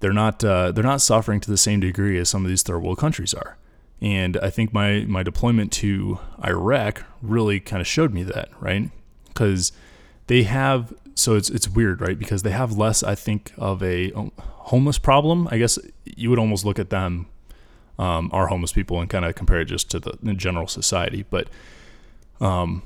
they're 0.00 0.12
not 0.12 0.42
uh, 0.42 0.72
they're 0.72 0.84
not 0.84 1.00
suffering 1.00 1.40
to 1.40 1.50
the 1.50 1.56
same 1.56 1.80
degree 1.80 2.18
as 2.18 2.28
some 2.28 2.44
of 2.44 2.48
these 2.48 2.62
third 2.62 2.80
world 2.80 2.98
countries 2.98 3.32
are. 3.32 3.56
And 4.02 4.36
I 4.38 4.50
think 4.50 4.74
my 4.74 5.04
my 5.06 5.22
deployment 5.22 5.72
to 5.72 6.18
Iraq 6.44 7.04
really 7.22 7.60
kind 7.60 7.80
of 7.80 7.86
showed 7.86 8.12
me 8.12 8.24
that, 8.24 8.48
right? 8.58 8.90
Because 9.28 9.72
they 10.26 10.42
have 10.42 10.92
so 11.14 11.36
it's 11.36 11.50
it's 11.50 11.68
weird, 11.68 12.00
right? 12.00 12.18
Because 12.18 12.42
they 12.42 12.50
have 12.50 12.76
less, 12.76 13.02
I 13.02 13.14
think, 13.14 13.52
of 13.56 13.82
a 13.82 14.10
um, 14.12 14.32
homeless 14.38 14.98
problem. 14.98 15.46
I 15.50 15.58
guess 15.58 15.78
you 16.04 16.30
would 16.30 16.38
almost 16.38 16.64
look 16.64 16.78
at 16.78 16.90
them, 16.90 17.26
um, 18.00 18.30
our 18.32 18.46
homeless 18.46 18.72
people, 18.72 18.98
and 18.98 19.10
kind 19.10 19.26
of 19.26 19.34
compare 19.34 19.60
it 19.60 19.66
just 19.66 19.90
to 19.90 20.00
the, 20.00 20.18
the 20.22 20.32
general 20.32 20.66
society. 20.66 21.26
But 21.28 21.48
um, 22.40 22.82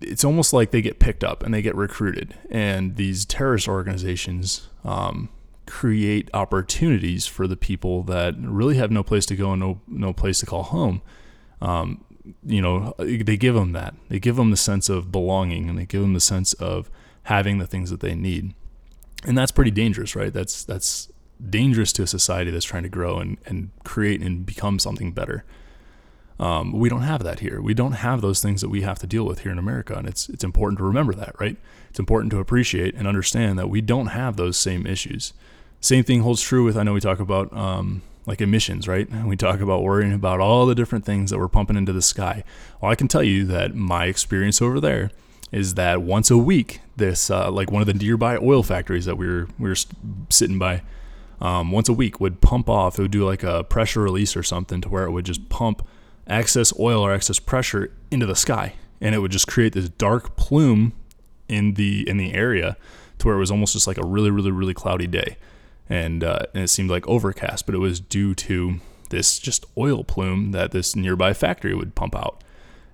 it's 0.00 0.24
almost 0.24 0.52
like 0.52 0.70
they 0.70 0.80
get 0.80 1.00
picked 1.00 1.24
up 1.24 1.42
and 1.42 1.52
they 1.52 1.62
get 1.62 1.74
recruited, 1.74 2.34
and 2.48 2.94
these 2.94 3.24
terrorist 3.24 3.66
organizations 3.66 4.68
um, 4.84 5.28
create 5.66 6.30
opportunities 6.32 7.26
for 7.26 7.48
the 7.48 7.56
people 7.56 8.04
that 8.04 8.36
really 8.38 8.76
have 8.76 8.92
no 8.92 9.02
place 9.02 9.26
to 9.26 9.36
go 9.36 9.52
and 9.52 9.60
no 9.60 9.80
no 9.88 10.12
place 10.12 10.38
to 10.38 10.46
call 10.46 10.62
home. 10.62 11.02
Um, 11.60 12.04
you 12.44 12.62
know, 12.62 12.94
they 12.98 13.36
give 13.36 13.54
them 13.56 13.72
that. 13.72 13.94
They 14.08 14.20
give 14.20 14.36
them 14.36 14.52
the 14.52 14.56
sense 14.56 14.88
of 14.88 15.10
belonging, 15.10 15.68
and 15.68 15.76
they 15.76 15.86
give 15.86 16.02
them 16.02 16.14
the 16.14 16.20
sense 16.20 16.52
of 16.54 16.88
having 17.24 17.58
the 17.58 17.66
things 17.66 17.90
that 17.90 17.98
they 17.98 18.14
need, 18.14 18.54
and 19.24 19.36
that's 19.36 19.50
pretty 19.50 19.72
dangerous, 19.72 20.14
right? 20.14 20.32
That's 20.32 20.62
that's 20.62 21.10
dangerous 21.44 21.92
to 21.94 22.02
a 22.02 22.06
society 22.06 22.50
that's 22.50 22.64
trying 22.64 22.82
to 22.82 22.88
grow 22.88 23.18
and, 23.18 23.38
and 23.46 23.70
create 23.84 24.20
and 24.20 24.46
become 24.46 24.78
something 24.78 25.12
better. 25.12 25.44
Um, 26.38 26.72
we 26.72 26.88
don't 26.88 27.02
have 27.02 27.22
that 27.24 27.40
here. 27.40 27.60
We 27.60 27.72
don't 27.72 27.92
have 27.92 28.20
those 28.20 28.42
things 28.42 28.60
that 28.60 28.68
we 28.68 28.82
have 28.82 28.98
to 28.98 29.06
deal 29.06 29.24
with 29.24 29.40
here 29.40 29.52
in 29.52 29.58
America, 29.58 29.94
and 29.94 30.06
it's 30.06 30.28
it's 30.28 30.44
important 30.44 30.78
to 30.78 30.84
remember 30.84 31.14
that, 31.14 31.34
right? 31.40 31.56
It's 31.88 31.98
important 31.98 32.30
to 32.32 32.40
appreciate 32.40 32.94
and 32.94 33.08
understand 33.08 33.58
that 33.58 33.70
we 33.70 33.80
don't 33.80 34.08
have 34.08 34.36
those 34.36 34.58
same 34.58 34.86
issues. 34.86 35.32
Same 35.80 36.04
thing 36.04 36.20
holds 36.20 36.42
true 36.42 36.64
with 36.64 36.76
I 36.76 36.82
know 36.82 36.92
we 36.92 37.00
talk 37.00 37.20
about 37.20 37.50
um, 37.56 38.02
like 38.26 38.40
emissions, 38.40 38.86
right? 38.86 39.08
And 39.08 39.28
we 39.28 39.36
talk 39.36 39.60
about 39.60 39.82
worrying 39.82 40.12
about 40.12 40.40
all 40.40 40.66
the 40.66 40.74
different 40.74 41.06
things 41.06 41.30
that 41.30 41.38
we're 41.38 41.48
pumping 41.48 41.76
into 41.76 41.92
the 41.92 42.02
sky. 42.02 42.44
Well, 42.80 42.90
I 42.90 42.96
can 42.96 43.08
tell 43.08 43.22
you 43.22 43.46
that 43.46 43.74
my 43.74 44.06
experience 44.06 44.60
over 44.60 44.80
there 44.80 45.10
is 45.52 45.74
that 45.74 46.02
once 46.02 46.30
a 46.30 46.36
week, 46.36 46.80
this 46.96 47.30
uh, 47.30 47.50
like 47.50 47.70
one 47.70 47.80
of 47.80 47.86
the 47.86 47.94
nearby 47.94 48.36
oil 48.36 48.62
factories 48.62 49.04
that 49.06 49.16
we 49.16 49.26
were 49.26 49.48
we 49.58 49.68
were 49.70 49.76
sitting 50.28 50.58
by. 50.58 50.82
Um, 51.40 51.70
once 51.70 51.88
a 51.88 51.92
week 51.92 52.18
would 52.18 52.40
pump 52.40 52.68
off. 52.68 52.98
It 52.98 53.02
would 53.02 53.10
do 53.10 53.26
like 53.26 53.42
a 53.42 53.62
pressure 53.64 54.00
release 54.00 54.36
or 54.36 54.42
something 54.42 54.80
to 54.80 54.88
where 54.88 55.04
it 55.04 55.10
would 55.10 55.26
just 55.26 55.48
pump 55.48 55.86
excess 56.26 56.72
oil 56.78 57.02
or 57.02 57.12
excess 57.12 57.38
pressure 57.38 57.92
into 58.10 58.26
the 58.26 58.34
sky, 58.34 58.74
and 59.00 59.14
it 59.14 59.18
would 59.18 59.32
just 59.32 59.46
create 59.46 59.72
this 59.72 59.88
dark 59.88 60.36
plume 60.36 60.92
in 61.48 61.74
the 61.74 62.08
in 62.08 62.16
the 62.16 62.32
area 62.32 62.76
to 63.18 63.26
where 63.26 63.36
it 63.36 63.38
was 63.38 63.50
almost 63.50 63.72
just 63.72 63.86
like 63.86 63.98
a 63.98 64.06
really 64.06 64.30
really 64.30 64.50
really 64.50 64.74
cloudy 64.74 65.06
day, 65.06 65.36
and 65.88 66.24
uh, 66.24 66.40
and 66.54 66.64
it 66.64 66.68
seemed 66.68 66.90
like 66.90 67.06
overcast, 67.06 67.66
but 67.66 67.74
it 67.74 67.78
was 67.78 68.00
due 68.00 68.34
to 68.34 68.80
this 69.10 69.38
just 69.38 69.64
oil 69.78 70.02
plume 70.02 70.52
that 70.52 70.72
this 70.72 70.96
nearby 70.96 71.32
factory 71.32 71.74
would 71.74 71.94
pump 71.94 72.16
out, 72.16 72.42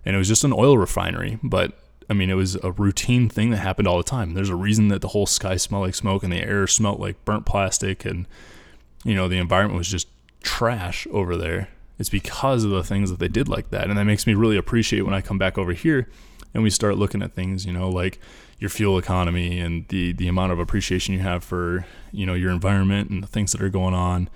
and 0.04 0.14
it 0.14 0.18
was 0.18 0.28
just 0.28 0.44
an 0.44 0.52
oil 0.52 0.76
refinery, 0.76 1.38
but 1.42 1.78
I 2.12 2.14
mean, 2.14 2.30
it 2.30 2.34
was 2.34 2.56
a 2.56 2.72
routine 2.72 3.28
thing 3.28 3.50
that 3.50 3.56
happened 3.56 3.88
all 3.88 3.96
the 3.96 4.04
time. 4.04 4.34
There's 4.34 4.48
a 4.48 4.54
reason 4.54 4.88
that 4.88 5.00
the 5.00 5.08
whole 5.08 5.26
sky 5.26 5.56
smelled 5.56 5.86
like 5.86 5.94
smoke 5.94 6.22
and 6.22 6.32
the 6.32 6.40
air 6.40 6.66
smelled 6.66 7.00
like 7.00 7.24
burnt 7.24 7.46
plastic, 7.46 8.04
and 8.04 8.26
you 9.04 9.14
know 9.14 9.28
the 9.28 9.38
environment 9.38 9.78
was 9.78 9.88
just 9.88 10.08
trash 10.42 11.06
over 11.10 11.36
there 11.36 11.68
it's 12.02 12.08
because 12.08 12.64
of 12.64 12.70
the 12.70 12.82
things 12.82 13.10
that 13.10 13.20
they 13.20 13.28
did 13.28 13.48
like 13.48 13.70
that. 13.70 13.88
And 13.88 13.96
that 13.96 14.04
makes 14.04 14.26
me 14.26 14.34
really 14.34 14.56
appreciate 14.56 15.02
when 15.02 15.14
I 15.14 15.20
come 15.20 15.38
back 15.38 15.56
over 15.56 15.72
here 15.72 16.08
and 16.52 16.62
we 16.62 16.68
start 16.68 16.98
looking 16.98 17.22
at 17.22 17.32
things, 17.32 17.64
you 17.64 17.72
know, 17.72 17.88
like 17.88 18.18
your 18.58 18.70
fuel 18.70 18.98
economy 18.98 19.60
and 19.60 19.86
the 19.86 20.12
the 20.12 20.26
amount 20.26 20.50
of 20.50 20.58
appreciation 20.58 21.14
you 21.14 21.20
have 21.20 21.44
for, 21.44 21.86
you 22.10 22.26
know, 22.26 22.34
your 22.34 22.50
environment 22.50 23.10
and 23.10 23.22
the 23.22 23.28
things 23.28 23.52
that 23.52 23.62
are 23.62 23.68
going 23.68 23.94
on 23.94 24.28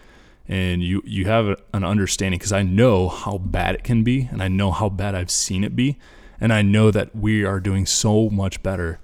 and 0.46 0.84
you 0.84 1.02
you 1.04 1.24
have 1.24 1.60
an 1.74 1.82
understanding 1.82 2.38
because 2.38 2.52
I 2.52 2.62
know 2.62 3.08
how 3.08 3.38
bad 3.38 3.74
it 3.74 3.82
can 3.82 4.04
be 4.04 4.28
and 4.30 4.44
I 4.44 4.46
know 4.46 4.70
how 4.70 4.88
bad 4.88 5.16
I've 5.16 5.30
seen 5.30 5.64
it 5.64 5.74
be 5.74 5.98
and 6.40 6.52
I 6.52 6.62
know 6.62 6.90
that 6.90 7.14
we 7.14 7.44
are 7.44 7.60
doing 7.60 7.86
so 7.86 8.28
much 8.30 8.62
better 8.62 8.98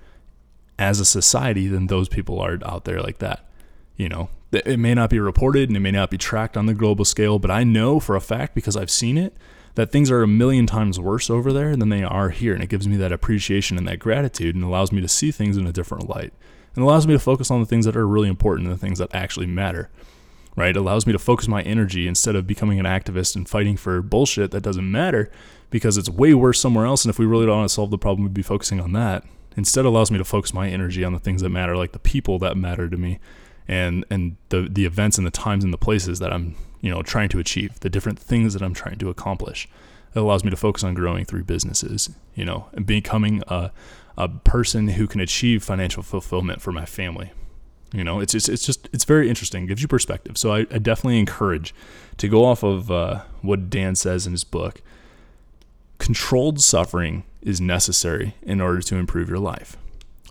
as 0.79 1.01
a 1.01 1.05
society 1.05 1.68
than 1.68 1.87
those 1.87 2.09
people 2.09 2.40
are 2.40 2.59
out 2.64 2.85
there 2.85 3.01
like 3.01 3.18
that. 3.18 3.47
You 3.97 4.09
know, 4.09 4.31
it 4.53 4.79
may 4.79 4.95
not 4.95 5.11
be 5.11 5.21
reported 5.21 5.68
and 5.68 5.77
it 5.77 5.81
may 5.81 5.90
not 5.90 6.11
be 6.11 6.18
tracked 6.18 6.57
on 6.57 6.66
the 6.66 6.75
global 6.75 7.05
scale, 7.05 7.38
but 7.38 7.51
I 7.51 7.64
know 7.64 8.01
for 8.01 8.16
a 8.16 8.21
fact 8.21 8.55
because 8.55 8.77
I've 8.77 8.90
seen 8.90 9.16
it 9.16 9.37
that 9.75 9.90
things 9.90 10.11
are 10.11 10.23
a 10.23 10.29
million 10.29 10.66
times 10.66 11.01
worse 11.01 11.31
over 11.31 11.53
there 11.53 11.77
than 11.77 11.88
they 11.88 12.03
are 12.03 12.31
here. 12.31 12.53
And 12.53 12.62
it 12.62 12.68
gives 12.68 12.87
me 12.87 12.97
that 12.97 13.12
appreciation 13.12 13.79
and 13.79 13.88
that 13.88 13.99
gratitude 13.99 14.55
and 14.55 14.64
allows 14.64 14.92
me 14.92 15.01
to 15.01 15.09
see 15.09 15.31
things 15.31 15.57
in 15.57 15.66
a 15.66 15.73
different 15.73 16.09
light. 16.09 16.33
And 16.75 16.85
allows 16.85 17.07
me 17.07 17.14
to 17.14 17.18
focus 17.18 17.51
on 17.51 17.61
the 17.61 17.66
things 17.66 17.85
that 17.85 17.97
are 17.97 18.07
really 18.07 18.29
important 18.29 18.66
and 18.68 18.77
the 18.77 18.81
things 18.81 18.99
that 18.99 19.14
actually 19.14 19.47
matter. 19.47 19.90
Right? 20.57 20.71
It 20.71 20.77
allows 20.77 21.07
me 21.07 21.12
to 21.12 21.18
focus 21.18 21.49
my 21.49 21.62
energy 21.62 22.07
instead 22.07 22.37
of 22.37 22.47
becoming 22.47 22.79
an 22.79 22.85
activist 22.85 23.37
and 23.37 23.49
fighting 23.49 23.79
for 23.79 24.03
bullshit 24.03 24.51
that 24.51 24.62
doesn't 24.62 24.90
matter 24.90 25.31
because 25.72 25.96
it's 25.96 26.08
way 26.08 26.35
worse 26.35 26.61
somewhere 26.61 26.87
else. 26.87 27.04
And 27.04 27.11
if 27.11 27.18
we 27.18 27.26
really 27.26 27.46
don't 27.46 27.56
want 27.56 27.68
to 27.68 27.74
solve 27.74 27.90
the 27.90 27.98
problem, 27.98 28.22
we'd 28.22 28.35
be 28.35 28.42
focusing 28.42 28.78
on 28.78 28.92
that. 28.92 29.24
Instead 29.56 29.85
allows 29.85 30.11
me 30.11 30.18
to 30.18 30.24
focus 30.24 30.54
my 30.54 30.68
energy 30.68 31.02
on 31.02 31.12
the 31.12 31.18
things 31.18 31.42
that 31.42 31.48
matter, 31.48 31.76
like 31.76 31.92
the 31.92 31.98
people 31.98 32.38
that 32.38 32.56
matter 32.56 32.88
to 32.88 32.96
me 32.96 33.18
and 33.66 34.04
and 34.11 34.37
the 34.50 34.68
the 34.70 34.85
events 34.85 35.18
and 35.18 35.26
the 35.26 35.30
times 35.30 35.64
and 35.64 35.72
the 35.72 35.78
places 35.78 36.18
that 36.18 36.32
I'm 36.32 36.54
you 36.80 36.90
know 36.90 37.02
trying 37.02 37.28
to 37.30 37.38
achieve, 37.38 37.80
the 37.80 37.90
different 37.90 38.18
things 38.18 38.52
that 38.52 38.62
I'm 38.62 38.74
trying 38.74 38.98
to 38.98 39.08
accomplish. 39.08 39.68
It 40.14 40.18
allows 40.18 40.44
me 40.44 40.50
to 40.50 40.56
focus 40.56 40.85
on 40.85 40.92
growing 40.94 41.24
through 41.24 41.44
businesses, 41.44 42.11
you 42.35 42.44
know, 42.44 42.68
and 42.72 42.87
becoming 42.87 43.42
a 43.48 43.72
a 44.16 44.28
person 44.28 44.88
who 44.88 45.06
can 45.06 45.20
achieve 45.20 45.64
financial 45.64 46.02
fulfillment 46.02 46.61
for 46.61 46.70
my 46.70 46.85
family. 46.85 47.32
You 47.94 48.04
know, 48.04 48.20
it's 48.20 48.32
just 48.32 48.48
it's 48.48 48.64
just 48.64 48.88
it's 48.92 49.04
very 49.04 49.28
interesting. 49.28 49.64
It 49.64 49.66
gives 49.68 49.82
you 49.82 49.88
perspective. 49.88 50.37
So 50.37 50.52
I, 50.52 50.61
I 50.70 50.78
definitely 50.78 51.18
encourage 51.18 51.74
to 52.18 52.28
go 52.28 52.44
off 52.44 52.62
of 52.62 52.90
uh, 52.90 53.22
what 53.42 53.70
Dan 53.70 53.94
says 53.94 54.26
in 54.26 54.32
his 54.32 54.44
book. 54.44 54.82
Controlled 55.98 56.61
suffering 56.61 57.24
is 57.42 57.61
necessary 57.61 58.35
in 58.42 58.61
order 58.61 58.81
to 58.81 58.96
improve 58.96 59.28
your 59.28 59.38
life. 59.38 59.76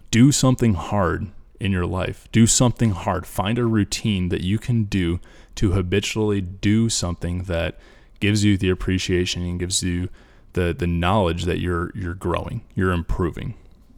Do 0.09 0.31
something 0.31 0.73
hard 0.73 1.27
in 1.59 1.71
your 1.71 1.85
life. 1.85 2.27
Do 2.31 2.47
something 2.47 2.91
hard. 2.91 3.25
Find 3.25 3.57
a 3.57 3.65
routine 3.65 4.29
that 4.29 4.41
you 4.41 4.57
can 4.57 4.85
do 4.85 5.19
to 5.55 5.71
habitually 5.71 6.41
do 6.41 6.89
something 6.89 7.43
that 7.43 7.77
gives 8.19 8.43
you 8.43 8.57
the 8.57 8.69
appreciation 8.69 9.43
and 9.43 9.59
gives 9.59 9.83
you 9.83 10.09
the 10.53 10.75
the 10.77 10.87
knowledge 10.87 11.45
that 11.45 11.59
you're 11.59 11.91
you're 11.95 12.13
growing, 12.13 12.61
you're 12.75 12.91
improving, 12.91 13.53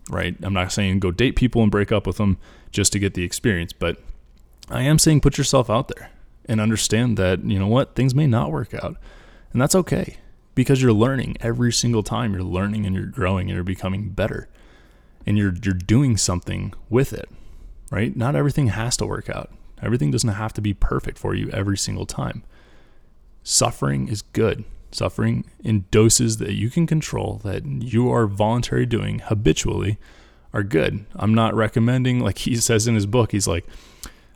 right? 0.09 0.35
I'm 0.43 0.53
not 0.53 0.71
saying 0.71 0.99
go 0.99 1.11
date 1.11 1.35
people 1.35 1.61
and 1.61 1.71
break 1.71 1.91
up 1.91 2.05
with 2.05 2.17
them 2.17 2.37
just 2.71 2.91
to 2.93 2.99
get 2.99 3.13
the 3.13 3.23
experience, 3.23 3.73
but 3.73 3.97
I 4.69 4.81
am 4.81 4.99
saying 4.99 5.21
put 5.21 5.37
yourself 5.37 5.69
out 5.69 5.87
there 5.87 6.11
and 6.45 6.59
understand 6.59 7.17
that, 7.17 7.43
you 7.43 7.57
know 7.57 7.67
what, 7.67 7.95
things 7.95 8.13
may 8.13 8.27
not 8.27 8.51
work 8.51 8.73
out. 8.73 8.97
And 9.51 9.61
that's 9.61 9.75
okay 9.75 10.17
because 10.55 10.81
you're 10.81 10.93
learning 10.93 11.37
every 11.39 11.71
single 11.71 12.03
time. 12.03 12.33
You're 12.33 12.43
learning 12.43 12.85
and 12.85 12.95
you're 12.95 13.05
growing 13.05 13.49
and 13.49 13.55
you're 13.55 13.63
becoming 13.63 14.09
better. 14.09 14.47
And 15.25 15.37
you're 15.37 15.53
you're 15.63 15.73
doing 15.73 16.17
something 16.17 16.73
with 16.89 17.13
it. 17.13 17.29
Right? 17.91 18.15
Not 18.15 18.35
everything 18.35 18.67
has 18.67 18.97
to 18.97 19.05
work 19.05 19.29
out. 19.29 19.51
Everything 19.81 20.11
doesn't 20.11 20.29
have 20.29 20.53
to 20.53 20.61
be 20.61 20.73
perfect 20.73 21.17
for 21.17 21.35
you 21.35 21.49
every 21.49 21.77
single 21.77 22.05
time. 22.05 22.43
Suffering 23.43 24.07
is 24.07 24.21
good. 24.21 24.63
Suffering 24.91 25.45
in 25.63 25.85
doses 25.91 26.37
that 26.37 26.53
you 26.53 26.69
can 26.69 26.87
control, 26.87 27.41
that 27.43 27.65
you 27.65 28.11
are 28.11 28.27
voluntary 28.27 28.85
doing 28.85 29.19
habitually, 29.19 29.97
are 30.53 30.63
good. 30.63 31.05
I'm 31.15 31.33
not 31.33 31.53
recommending, 31.53 32.19
like 32.19 32.39
he 32.39 32.55
says 32.57 32.87
in 32.87 32.95
his 32.95 33.05
book, 33.05 33.31
he's 33.31 33.47
like, 33.47 33.65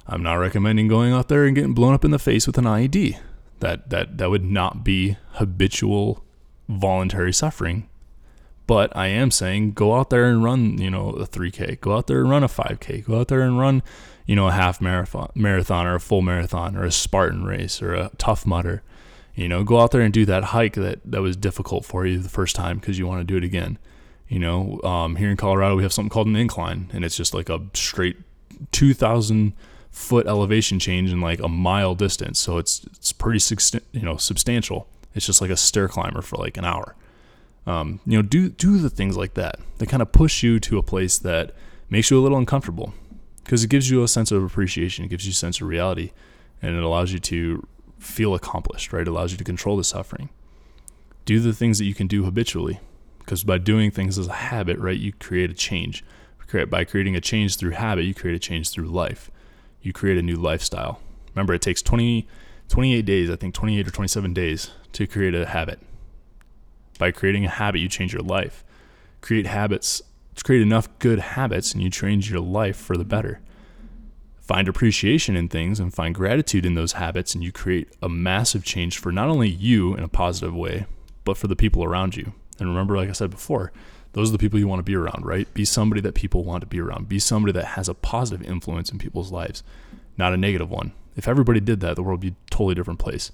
I'm 0.05 0.23
not 0.23 0.35
recommending 0.35 0.87
going 0.87 1.13
out 1.13 1.27
there 1.27 1.45
and 1.45 1.55
getting 1.55 1.73
blown 1.73 1.93
up 1.93 2.05
in 2.05 2.11
the 2.11 2.19
face 2.19 2.47
with 2.47 2.57
an 2.57 2.65
IED. 2.65 3.17
That 3.59 3.89
that 3.89 4.17
that 4.17 4.29
would 4.29 4.43
not 4.43 4.83
be 4.83 5.17
habitual 5.33 6.23
voluntary 6.69 7.33
suffering. 7.33 7.89
But 8.67 8.95
I 8.95 9.07
am 9.07 9.31
saying 9.31 9.71
go 9.71 9.95
out 9.95 10.09
there 10.09 10.25
and 10.25 10.43
run, 10.43 10.77
you 10.77 10.91
know, 10.91 11.11
a 11.11 11.25
3K. 11.25 11.79
Go 11.79 11.95
out 11.95 12.07
there 12.07 12.19
and 12.19 12.29
run 12.29 12.43
a 12.43 12.49
5K. 12.49 13.05
Go 13.05 13.21
out 13.21 13.29
there 13.29 13.41
and 13.41 13.57
run, 13.57 13.81
you 14.25 14.35
know, 14.35 14.47
a 14.47 14.51
half 14.51 14.81
marathon, 14.81 15.31
marathon 15.33 15.87
or 15.87 15.95
a 15.95 16.01
full 16.01 16.21
marathon 16.21 16.75
or 16.75 16.83
a 16.83 16.91
Spartan 16.91 17.45
race 17.45 17.81
or 17.81 17.93
a 17.93 18.11
Tough 18.17 18.45
Mudder. 18.45 18.83
You 19.35 19.47
know, 19.47 19.63
go 19.63 19.79
out 19.79 19.91
there 19.91 20.01
and 20.01 20.13
do 20.13 20.25
that 20.25 20.45
hike 20.45 20.73
that 20.73 20.99
that 21.05 21.21
was 21.21 21.37
difficult 21.37 21.85
for 21.85 22.05
you 22.05 22.19
the 22.19 22.27
first 22.27 22.55
time 22.55 22.79
because 22.79 22.99
you 22.99 23.07
want 23.07 23.21
to 23.21 23.23
do 23.23 23.37
it 23.37 23.43
again. 23.43 23.77
You 24.27 24.39
know, 24.39 24.81
um, 24.83 25.15
here 25.15 25.29
in 25.29 25.37
Colorado 25.37 25.77
we 25.77 25.83
have 25.83 25.93
something 25.93 26.09
called 26.09 26.27
an 26.27 26.35
incline, 26.35 26.89
and 26.91 27.05
it's 27.05 27.15
just 27.15 27.33
like 27.33 27.47
a 27.47 27.61
straight 27.73 28.17
2,000 28.71 29.53
foot 29.97 30.27
elevation 30.27 30.77
change 30.77 31.11
in 31.11 31.19
like 31.19 31.39
a 31.39 31.49
mile 31.49 31.95
distance. 31.95 32.37
So 32.39 32.59
it's 32.59 32.85
it's 32.95 33.11
pretty 33.11 33.43
you 33.91 34.03
know 34.03 34.15
substantial. 34.15 34.87
It's 35.15 35.25
just 35.25 35.41
like 35.41 35.49
a 35.49 35.57
stair 35.57 35.87
climber 35.87 36.21
for 36.21 36.37
like 36.37 36.55
an 36.55 36.65
hour. 36.65 36.95
Um, 37.65 37.99
you 38.05 38.17
know, 38.17 38.21
do 38.21 38.49
do 38.49 38.77
the 38.77 38.91
things 38.91 39.17
like 39.17 39.33
that. 39.33 39.59
that 39.79 39.89
kind 39.89 40.03
of 40.03 40.11
push 40.11 40.43
you 40.43 40.59
to 40.61 40.77
a 40.77 40.83
place 40.83 41.17
that 41.17 41.53
makes 41.89 42.11
you 42.11 42.19
a 42.19 42.21
little 42.21 42.37
uncomfortable 42.37 42.93
because 43.43 43.63
it 43.63 43.69
gives 43.69 43.89
you 43.89 44.03
a 44.03 44.07
sense 44.07 44.31
of 44.31 44.43
appreciation. 44.43 45.03
It 45.03 45.07
gives 45.09 45.25
you 45.25 45.31
a 45.31 45.35
sense 45.35 45.59
of 45.59 45.67
reality, 45.67 46.11
and 46.61 46.75
it 46.75 46.83
allows 46.83 47.11
you 47.11 47.19
to 47.19 47.67
feel 47.97 48.35
accomplished. 48.35 48.93
Right, 48.93 49.01
it 49.01 49.07
allows 49.07 49.31
you 49.31 49.37
to 49.39 49.43
control 49.43 49.77
the 49.77 49.83
suffering. 49.83 50.29
Do 51.25 51.39
the 51.39 51.53
things 51.53 51.79
that 51.79 51.85
you 51.85 51.95
can 51.95 52.07
do 52.07 52.23
habitually, 52.23 52.79
because 53.19 53.43
by 53.43 53.57
doing 53.57 53.89
things 53.89 54.19
as 54.19 54.27
a 54.27 54.33
habit, 54.33 54.77
right, 54.77 54.97
you 54.97 55.11
create 55.11 55.49
a 55.49 55.55
change. 55.55 56.05
By 56.69 56.85
creating 56.85 57.15
a 57.15 57.19
change 57.19 57.57
through 57.57 57.71
habit, 57.71 58.05
you 58.05 58.13
create 58.13 58.35
a 58.35 58.39
change 58.39 58.69
through 58.69 58.87
life 58.87 59.31
you 59.87 59.93
create 59.93 60.17
a 60.17 60.21
new 60.21 60.35
lifestyle. 60.35 60.99
Remember, 61.33 61.53
it 61.53 61.61
takes 61.61 61.81
20, 61.81 62.27
28 62.67 63.01
days, 63.03 63.29
I 63.29 63.37
think 63.37 63.53
28 63.53 63.87
or 63.87 63.91
27 63.91 64.33
days 64.33 64.71
to 64.91 65.07
create 65.07 65.33
a 65.33 65.45
habit. 65.45 65.79
By 66.99 67.11
creating 67.11 67.45
a 67.45 67.49
habit, 67.49 67.79
you 67.79 67.87
change 67.87 68.11
your 68.11 68.21
life. 68.21 68.65
Create 69.21 69.47
habits, 69.47 70.01
create 70.43 70.61
enough 70.61 70.89
good 70.99 71.19
habits, 71.19 71.73
and 71.73 71.81
you 71.81 71.89
change 71.89 72.29
your 72.29 72.41
life 72.41 72.75
for 72.75 72.97
the 72.97 73.05
better. 73.05 73.39
Find 74.41 74.67
appreciation 74.67 75.37
in 75.37 75.47
things 75.47 75.79
and 75.79 75.93
find 75.93 76.13
gratitude 76.13 76.65
in 76.65 76.75
those 76.75 76.93
habits, 76.93 77.33
and 77.33 77.43
you 77.43 77.53
create 77.53 77.89
a 78.01 78.09
massive 78.09 78.65
change 78.65 78.97
for 78.97 79.11
not 79.13 79.29
only 79.29 79.47
you 79.47 79.95
in 79.95 80.03
a 80.03 80.09
positive 80.09 80.53
way, 80.53 80.85
but 81.23 81.37
for 81.37 81.47
the 81.47 81.55
people 81.55 81.83
around 81.83 82.17
you. 82.17 82.33
And 82.59 82.67
remember, 82.67 82.97
like 82.97 83.09
I 83.09 83.13
said 83.13 83.29
before, 83.29 83.71
those 84.13 84.29
are 84.29 84.31
the 84.31 84.37
people 84.37 84.59
you 84.59 84.67
want 84.67 84.79
to 84.79 84.83
be 84.83 84.95
around, 84.95 85.25
right? 85.25 85.51
Be 85.53 85.65
somebody 85.65 86.01
that 86.01 86.15
people 86.15 86.43
want 86.43 86.61
to 86.61 86.67
be 86.67 86.79
around. 86.79 87.09
Be 87.09 87.19
somebody 87.19 87.51
that 87.53 87.65
has 87.65 87.87
a 87.87 87.93
positive 87.93 88.47
influence 88.47 88.91
in 88.91 88.97
people's 88.97 89.31
lives, 89.31 89.63
not 90.17 90.33
a 90.33 90.37
negative 90.37 90.69
one. 90.69 90.93
If 91.15 91.27
everybody 91.27 91.59
did 91.59 91.79
that, 91.81 91.95
the 91.95 92.03
world 92.03 92.23
would 92.23 92.33
be 92.33 92.35
a 92.35 92.49
totally 92.49 92.75
different 92.75 92.99
place. 92.99 93.31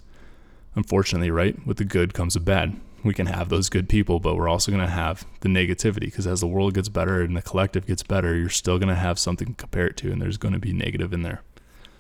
Unfortunately, 0.76 1.32
right? 1.32 1.66
With 1.66 1.78
the 1.78 1.86
good 1.86 2.14
comes 2.14 2.34
the 2.34 2.40
bad. 2.40 2.76
We 3.04 3.14
can 3.14 3.28
have 3.28 3.50
those 3.50 3.70
good 3.70 3.90
people, 3.90 4.20
but 4.20 4.36
we're 4.36 4.48
also 4.48 4.72
going 4.72 4.84
to 4.84 4.90
have 4.90 5.26
the 5.42 5.50
negativity 5.50 6.02
because 6.02 6.26
as 6.26 6.40
the 6.40 6.48
world 6.48 6.74
gets 6.74 6.90
better 6.90 7.22
and 7.22 7.36
the 7.36 7.42
collective 7.42 7.86
gets 7.86 8.02
better, 8.02 8.36
you're 8.36 8.50
still 8.50 8.80
going 8.80 8.90
to 8.90 8.96
have 8.96 9.20
something 9.20 9.50
to 9.50 9.54
compare 9.54 9.88
it 9.88 9.98
to, 9.98 10.12
and 10.12 10.22
there's 10.22 10.38
going 10.38 10.54
to 10.54 10.60
be 10.60 10.72
negative 10.72 11.12
in 11.12 11.22
there. 11.22 11.42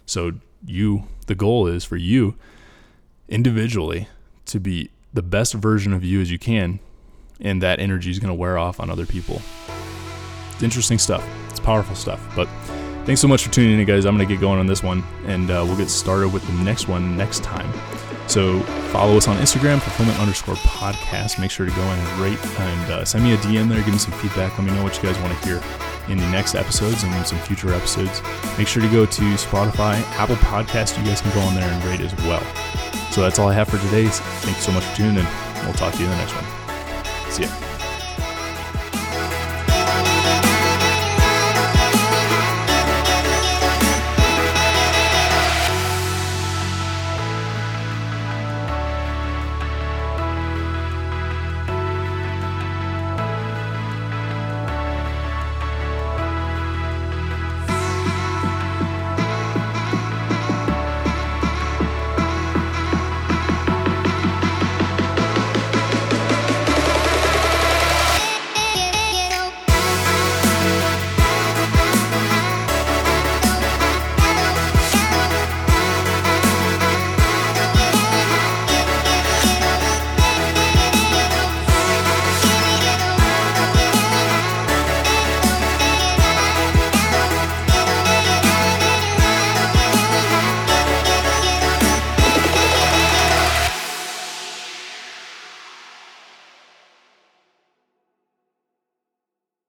So, 0.05 0.33
you, 0.65 1.07
the 1.27 1.35
goal 1.35 1.67
is 1.67 1.83
for 1.83 1.97
you 1.97 2.35
individually 3.27 4.07
to 4.45 4.59
be 4.59 4.91
the 5.13 5.21
best 5.21 5.53
version 5.53 5.93
of 5.93 6.03
you 6.03 6.21
as 6.21 6.31
you 6.31 6.39
can 6.39 6.79
and 7.43 7.61
that 7.61 7.79
energy 7.79 8.09
is 8.09 8.19
going 8.19 8.29
to 8.29 8.35
wear 8.35 8.57
off 8.57 8.79
on 8.79 8.89
other 8.89 9.05
people. 9.05 9.41
It's 10.53 10.63
interesting 10.63 10.97
stuff. 10.97 11.27
It's 11.49 11.59
powerful 11.59 11.95
stuff. 11.95 12.25
But 12.35 12.47
thanks 13.05 13.21
so 13.21 13.27
much 13.27 13.43
for 13.45 13.51
tuning 13.51 13.79
in, 13.79 13.85
guys. 13.85 14.05
I'm 14.05 14.15
going 14.15 14.27
to 14.27 14.33
get 14.33 14.41
going 14.41 14.59
on 14.59 14.67
this 14.67 14.81
one, 14.81 15.03
and 15.25 15.51
uh, 15.51 15.63
we'll 15.65 15.77
get 15.77 15.89
started 15.89 16.29
with 16.29 16.45
the 16.47 16.63
next 16.63 16.87
one 16.87 17.17
next 17.17 17.43
time. 17.43 17.71
So 18.27 18.61
follow 18.91 19.17
us 19.17 19.27
on 19.27 19.37
Instagram, 19.37 19.81
fulfillment 19.81 20.17
underscore 20.19 20.55
podcast. 20.55 21.39
Make 21.39 21.51
sure 21.51 21.65
to 21.65 21.75
go 21.75 21.81
in 21.81 21.99
and 21.99 22.19
rate 22.19 22.45
and 22.59 22.91
uh, 22.91 23.05
send 23.05 23.23
me 23.23 23.33
a 23.33 23.37
DM 23.37 23.67
there. 23.67 23.79
Give 23.79 23.93
me 23.93 23.97
some 23.97 24.13
feedback. 24.13 24.57
Let 24.57 24.65
me 24.65 24.73
know 24.73 24.83
what 24.83 24.95
you 24.95 25.03
guys 25.03 25.19
want 25.19 25.37
to 25.37 25.47
hear 25.47 25.61
in 26.09 26.17
the 26.17 26.29
next 26.29 26.55
episodes 26.55 27.03
and 27.03 27.27
some 27.27 27.37
future 27.39 27.73
episodes. 27.73 28.21
Make 28.57 28.67
sure 28.67 28.81
to 28.81 28.89
go 28.89 29.05
to 29.05 29.21
Spotify, 29.33 30.01
Apple 30.17 30.35
Podcast. 30.37 30.97
You 30.97 31.05
guys 31.05 31.21
can 31.21 31.33
go 31.33 31.41
on 31.41 31.55
there 31.55 31.69
and 31.69 31.83
rate 31.85 32.01
as 32.01 32.15
well. 32.25 32.43
So 33.11 33.21
that's 33.21 33.39
all 33.39 33.49
I 33.49 33.53
have 33.53 33.67
for 33.67 33.77
today. 33.77 34.07
Thank 34.07 34.55
you 34.57 34.63
so 34.63 34.71
much 34.71 34.83
for 34.85 34.95
tuning 34.97 35.17
in. 35.17 35.27
We'll 35.65 35.73
talk 35.73 35.93
to 35.93 35.99
you 35.99 36.05
in 36.05 36.11
the 36.11 36.17
next 36.17 36.33
one. 36.33 36.62
Ya. 37.39 37.72